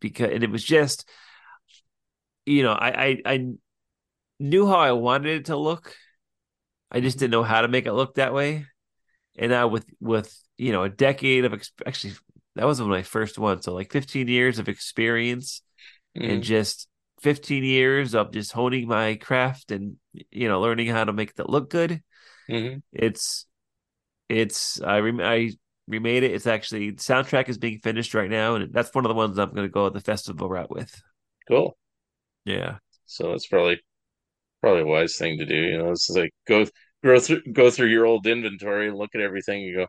[0.00, 1.08] because and it was just,
[2.46, 3.48] you know, I, I I
[4.40, 5.96] knew how I wanted it to look.
[6.90, 8.66] I just didn't know how to make it look that way.
[9.38, 12.14] And now with with you know a decade of ex- actually
[12.56, 13.62] that was my first one.
[13.62, 15.62] so like 15 years of experience
[16.22, 16.42] and Mhm.
[16.42, 16.88] just
[17.22, 19.96] 15 years of just honing my craft and
[20.30, 22.02] you know learning how to make that look good
[22.48, 22.82] Mhm.
[22.92, 23.46] it's
[24.28, 25.50] it's i rem- i
[25.88, 29.08] remade it it's actually the soundtrack is being finished right now and that's one of
[29.10, 31.02] the ones i'm going to go the festival route with
[31.48, 31.76] Cool.
[32.44, 33.80] yeah So that's probably
[34.62, 35.54] probably a wise thing to do.
[35.56, 36.66] You know, it's like go
[37.04, 39.86] go through go through your old inventory and look at everything and go,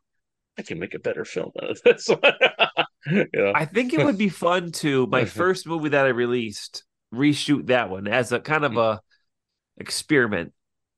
[0.57, 2.21] I can make a better film out of this one.
[3.07, 6.83] you know, i think it would be fun to my first movie that i released
[7.13, 9.01] reshoot that one as a kind of a
[9.77, 10.53] experiment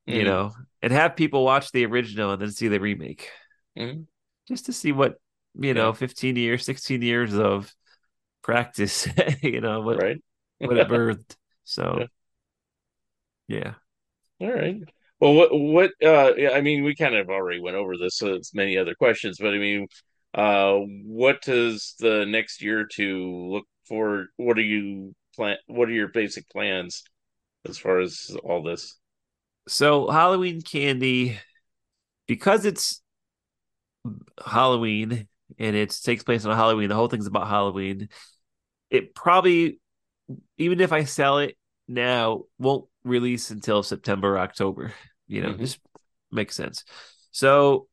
[0.08, 0.26] you Mhm.
[0.26, 3.30] know and have people watch the original and then see the remake
[3.76, 4.08] Mhm.
[4.47, 5.16] just to see what
[5.60, 5.93] you know Yeah.
[5.93, 7.74] 15 years 16 years of
[8.43, 9.08] practice
[9.43, 10.22] you know what, right?
[10.62, 12.08] what it birthed so
[13.47, 13.76] yeah
[14.39, 14.82] All right.
[15.20, 18.53] Well, what what uh I mean, we kind of already went over this, so it's
[18.53, 19.88] many other questions, but I mean,
[20.34, 24.28] uh what does the next year to look for?
[24.38, 27.03] What are you plan what are your basic plans
[27.68, 28.97] as far as all this?
[29.68, 31.39] so halloween candy
[32.28, 33.01] because it's
[34.45, 35.28] halloween
[35.59, 38.07] and it takes place on halloween the whole thing's about halloween
[38.89, 39.80] it probably
[40.57, 41.57] even if i sell it
[41.88, 44.93] now won't release until september october
[45.28, 45.60] you know Mhm.
[45.60, 45.80] just
[46.32, 46.84] makes sense.
[47.32, 47.88] So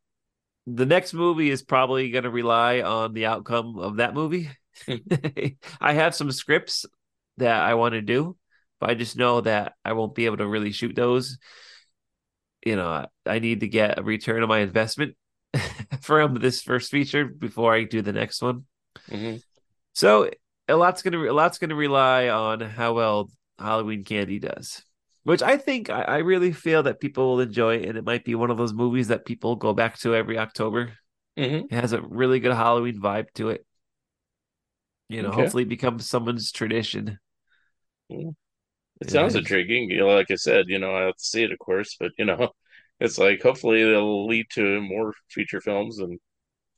[0.66, 4.50] the next movie is probably going to rely on the outcome of that movie.
[5.80, 6.84] I have some scripts
[7.36, 8.36] that i want to do
[8.80, 11.38] but i just know that i won't be able to really shoot those.
[12.64, 15.16] You know i, need to get a return on my investment
[16.00, 18.64] from this first feature before i do the next one.
[19.10, 19.42] Mhm.
[19.92, 20.30] so
[20.68, 24.82] a lot's gonna a lot's gonna rely on how well Halloween Candy does,
[25.24, 28.34] which I think I, I really feel that people will enjoy, and it might be
[28.34, 30.94] one of those movies that people go back to every October.
[31.36, 31.68] Mhm.
[31.70, 33.66] It has a really good Halloween vibe to it.
[35.08, 35.34] You know, Okay.
[35.34, 37.18] hopefully it becomes someone's tradition.
[39.00, 39.90] It Yeah, sounds intriguing.
[39.90, 42.12] You know, like I said, you know, I have to see it, of course, but
[42.18, 42.50] you know,
[43.00, 46.18] it's like hopefully it'll lead to more feature films and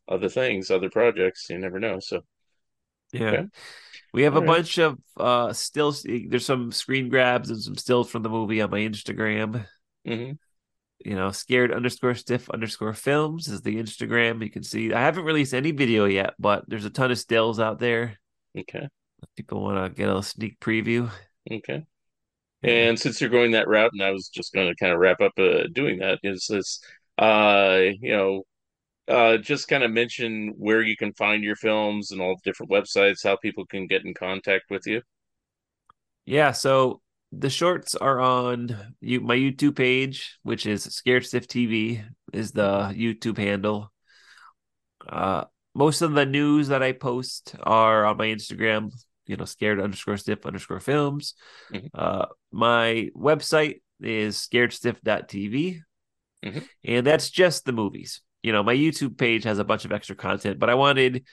[0.09, 1.49] other things, other projects.
[1.51, 2.01] You never know.
[2.01, 2.22] So,
[3.12, 3.38] Yeah.
[3.38, 3.47] Okay.
[4.16, 4.56] We have a All right.
[4.56, 6.02] bunch of uh stills.
[6.02, 9.66] There's some screen grabs and some stills from the movie on my Instagram.
[10.06, 10.38] mhm.
[11.04, 14.42] you know, scared underscore stiff underscore films is the Instagram.
[14.42, 17.60] You can see I haven't released any video yet, but there's a ton of stills
[17.60, 18.18] out there.
[18.58, 18.88] Okay.
[19.22, 21.10] If people want to get a sneak preview.
[21.50, 21.84] Okay.
[22.62, 25.20] And since you're going that route, and I was just going to kind of wrap
[25.20, 26.80] up uh, doing that, is this,
[27.18, 28.42] uh, you know,
[29.09, 32.70] uh, just kind of mention where you can find your films and all the different
[32.72, 35.02] websites, how people can get in contact with you.
[36.24, 37.00] Yeah, so
[37.32, 42.02] the shorts are on you my YouTube page, which is Scared Stiff TV
[42.32, 43.92] is the YouTube handle.
[45.09, 45.44] Uh
[45.74, 48.92] most of the news that I post are on my Instagram,
[49.26, 51.34] you know, scared underscore stiff underscore films.
[51.72, 51.90] Mhm.
[51.94, 55.80] Uh my website is scaredstiff.tv.
[56.44, 56.68] Mhm.
[56.84, 58.20] And that's just the movies.
[58.47, 61.24] You know, my YouTube page has a bunch of extra content, but I wanted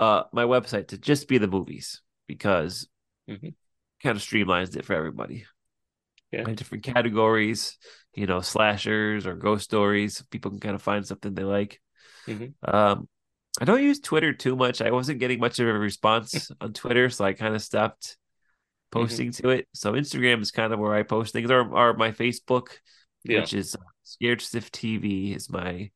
[0.00, 2.88] uh my website to just be the movies because
[3.30, 3.54] Mhm.
[4.02, 5.46] kind of streamlines it for everybody.
[6.32, 6.42] Yeah.
[6.54, 7.78] Different categories,
[8.12, 10.20] you know, slashers or ghost stories.
[10.32, 11.80] People can kind of find something they like.
[12.26, 12.54] Mhm.
[12.74, 13.08] Um,
[13.60, 14.82] I don't use Twitter too much.
[14.82, 18.16] I wasn't getting much of a response on Twitter, so I kind of stopped
[18.92, 19.00] Mm-hmm.
[19.06, 19.68] posting to it.
[19.74, 22.66] So Instagram is kind of where I post things, or, or my Facebook,
[23.24, 23.40] Yeah.
[23.40, 25.90] which is Scared Stiff TV, is my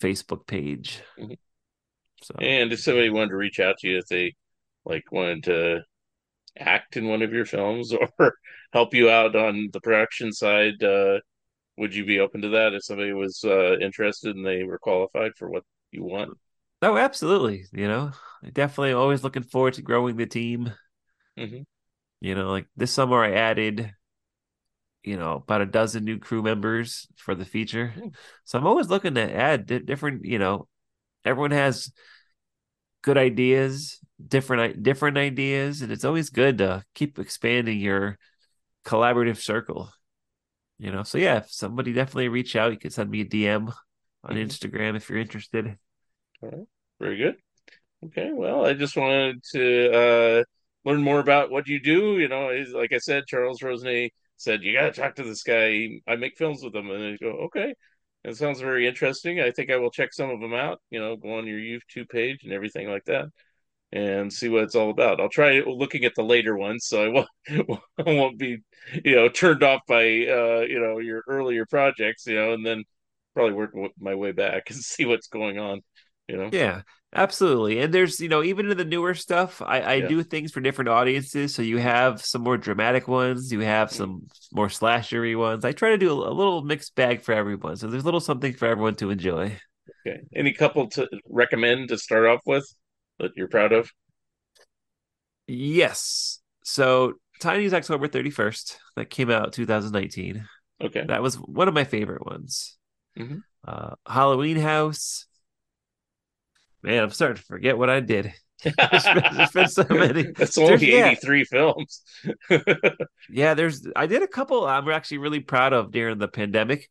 [0.00, 1.02] Facebook page.
[1.16, 1.36] Mhm.
[2.22, 4.34] So And if somebody wanted to reach out to you, if they
[4.84, 5.82] like wanted to
[6.58, 8.34] act in one of your films or
[8.72, 11.20] help you out on the production side, uh,
[11.78, 15.32] would you be open to that if somebody was uh, interested and they were qualified
[15.36, 16.38] for what you want?
[16.80, 17.66] Oh, absolutely.
[17.72, 18.12] You know,
[18.42, 20.72] I definitely always looking forward to growing the team.
[21.36, 21.64] Mhm.
[22.20, 23.94] You know, like this summer I added,
[25.08, 27.88] you know, about a dozen new crew members for the feature.
[27.88, 28.08] Hmm.
[28.44, 30.68] So I'm always looking to add di- different, you know,
[31.24, 31.92] everyone has
[33.02, 38.18] good ideas, different different ideas, and it's always good to keep expanding your
[38.84, 39.90] collaborative circle.
[40.78, 43.72] You know, so yeah, if somebody definitely reach out, you can send me a DM
[44.24, 44.46] on Mhm.
[44.46, 45.76] Instagram if you're interested.
[46.42, 46.66] All right.
[47.00, 47.36] Very good.
[48.06, 48.30] Okay.
[48.32, 50.44] Well, I just wanted to uh,
[50.84, 52.18] learn more about what you do.
[52.18, 54.10] You know, is- like I said, Charles Rosenay
[54.40, 56.00] said, you got to talk to this guy.
[56.06, 56.90] I make films with him.
[56.90, 57.74] And I go, okay.
[58.24, 59.40] That sounds very interesting.
[59.40, 62.08] I think I will check some of them out, you know, go on your YouTube
[62.08, 63.26] page and everything like that
[63.92, 65.20] and see what it's all about.
[65.20, 67.28] I'll try looking at the later ones so I won't,
[67.98, 68.58] I won't be,
[69.04, 72.84] you know, turned off by, uh, you know, your earlier projects, you know, and then
[73.34, 75.80] probably work my way back and see what's going on,
[76.28, 76.50] you know.
[76.52, 76.82] Yeah,
[77.14, 77.80] absolutely.
[77.80, 80.08] And there's, you know, even in the newer stuff, I, I Yeah.
[80.08, 81.54] do things for different audiences.
[81.54, 85.64] So you have some more dramatic ones, you have some more slashery ones.
[85.64, 87.76] I try to do a, a little mixed bag for everyone.
[87.76, 89.56] So there's a little something for everyone to enjoy.
[90.06, 90.20] Okay.
[90.34, 92.66] Any couple to recommend to start off with
[93.18, 93.90] that you're proud of?
[95.46, 96.40] Yes.
[96.64, 100.46] So Tiny's October 31st, that came out 2019.
[100.82, 101.04] Okay.
[101.06, 102.76] That was one of my favorite ones.
[103.18, 103.42] Mhm.
[103.66, 105.26] Uh, Halloween House.
[106.88, 108.32] Man, I'm starting to forget what I did.
[108.64, 110.22] There's been- there's been so many.
[110.32, 111.10] That's only yeah.
[111.10, 112.02] 83 films.
[113.30, 116.88] Yeah, there's I did a couple I'm actually really proud of during the pandemic.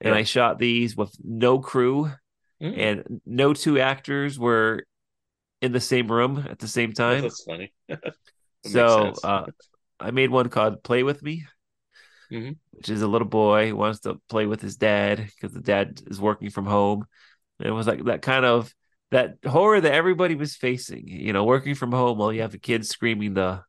[0.00, 0.18] And Yeah.
[0.20, 2.10] I shot these with no crew
[2.60, 2.76] Mm.
[2.76, 4.82] and no two actors were
[5.62, 7.22] in the same room at the same time.
[7.22, 7.72] That's funny.
[7.88, 8.14] That
[8.66, 9.46] so uh
[10.00, 11.46] I made one called Play With Me,
[12.32, 12.56] Mhm.
[12.72, 16.02] which is a little boy who wants to play with his dad because the dad
[16.08, 17.06] is working from home.
[17.60, 18.74] And it was like that kind of
[19.10, 22.58] that horror that everybody was facing, you know, working from home while you have a
[22.58, 23.62] kid screaming the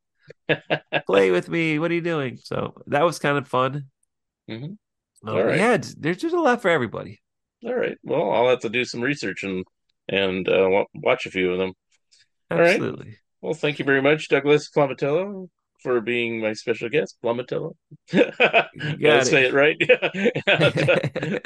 [1.07, 2.37] play with me, what are you doing?
[2.37, 3.85] So that was kind of fun.
[4.49, 4.63] Mhm.
[4.63, 4.77] Um,
[5.27, 5.57] All right.
[5.57, 7.19] Yeah, there's just a lot for everybody.
[7.65, 7.97] All right.
[8.03, 9.65] Well, I'll have to do some research and
[10.07, 11.73] and uh, watch a few of them.
[12.49, 12.71] All right.
[12.71, 13.17] Absolutely.
[13.41, 15.49] Well, thank you very much, Douglas Plomitallo,
[15.81, 17.17] for being my special guest.
[17.23, 17.73] Plomitallo.
[18.11, 19.53] Gotta say it.
[19.53, 19.77] right.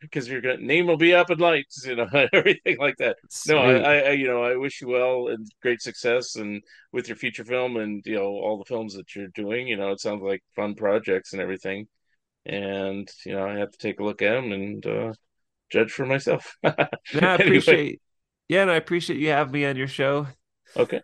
[0.00, 3.16] Because your gonna- name will be up in lights, you know, everything like that.
[3.48, 6.62] No, I, I, you know, I wish you well and great success, and
[6.92, 9.66] with your future film and you know all the films that you're doing.
[9.66, 11.88] You know, it sounds like fun projects and everything.
[12.44, 15.12] And you know, I have to take a look at them and uh,
[15.70, 16.56] judge for myself.
[16.62, 16.74] Yeah,
[17.22, 18.02] I Anyway, appreciate.
[18.48, 20.28] Yeah, and I appreciate you having me on your show.
[20.76, 21.00] Okay.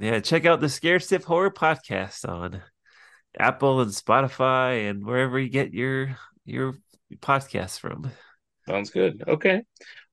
[0.00, 2.62] Yeah, check out the Scare Stiff Horror Podcast on
[3.38, 6.74] Apple and Spotify and wherever you get your your
[7.16, 8.10] podcasts from.
[8.66, 9.22] Sounds good.
[9.28, 9.62] Okay.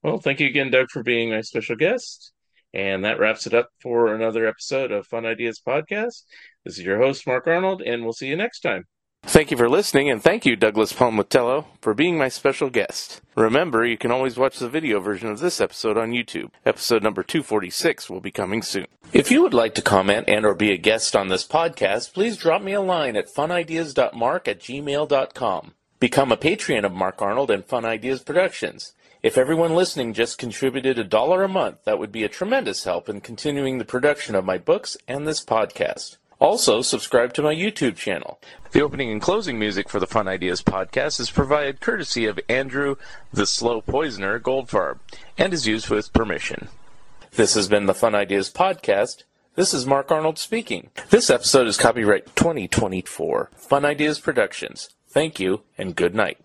[0.03, 2.33] Well, thank you again, Doug, for being my special guest.
[2.73, 6.23] And that wraps it up for another episode of Fun Ideas Podcast.
[6.65, 8.83] This is your host, Mark Arnold, and we'll see you next time.
[9.30, 13.21] Thank you for listening, and thank you, Douglas Plomitallo, for being my special guest.
[13.36, 16.49] Remember, you can always watch the video version of this episode on YouTube.
[16.65, 18.88] Episode number 246 will be coming soon.
[19.11, 22.38] If you would like to comment and or be a guest on this podcast, please
[22.38, 25.73] drop me a line at funideas.mark at gmail.com.
[25.99, 28.93] Become a patron of Mark Arnold and Fun Ideas Productions.
[29.21, 33.09] If everyone listening just contributed a dollar a month, that would be a tremendous help
[33.09, 36.15] in continuing the production of my books and this podcast.
[36.39, 38.39] Also, subscribe to my YouTube channel.
[38.71, 42.95] The opening and closing music for the Fun Ideas podcast is provided courtesy of Andrew
[43.33, 44.99] the Slow Poisoner Goldfarb
[45.38, 46.67] and is used with permission.
[47.31, 49.23] This has been the Fun Ideas podcast.
[49.55, 50.91] This is Mark Arnold speaking.
[51.09, 54.89] This episode is copyright 2024 Fun Ideas Productions.
[55.07, 56.38] Thank you and good night.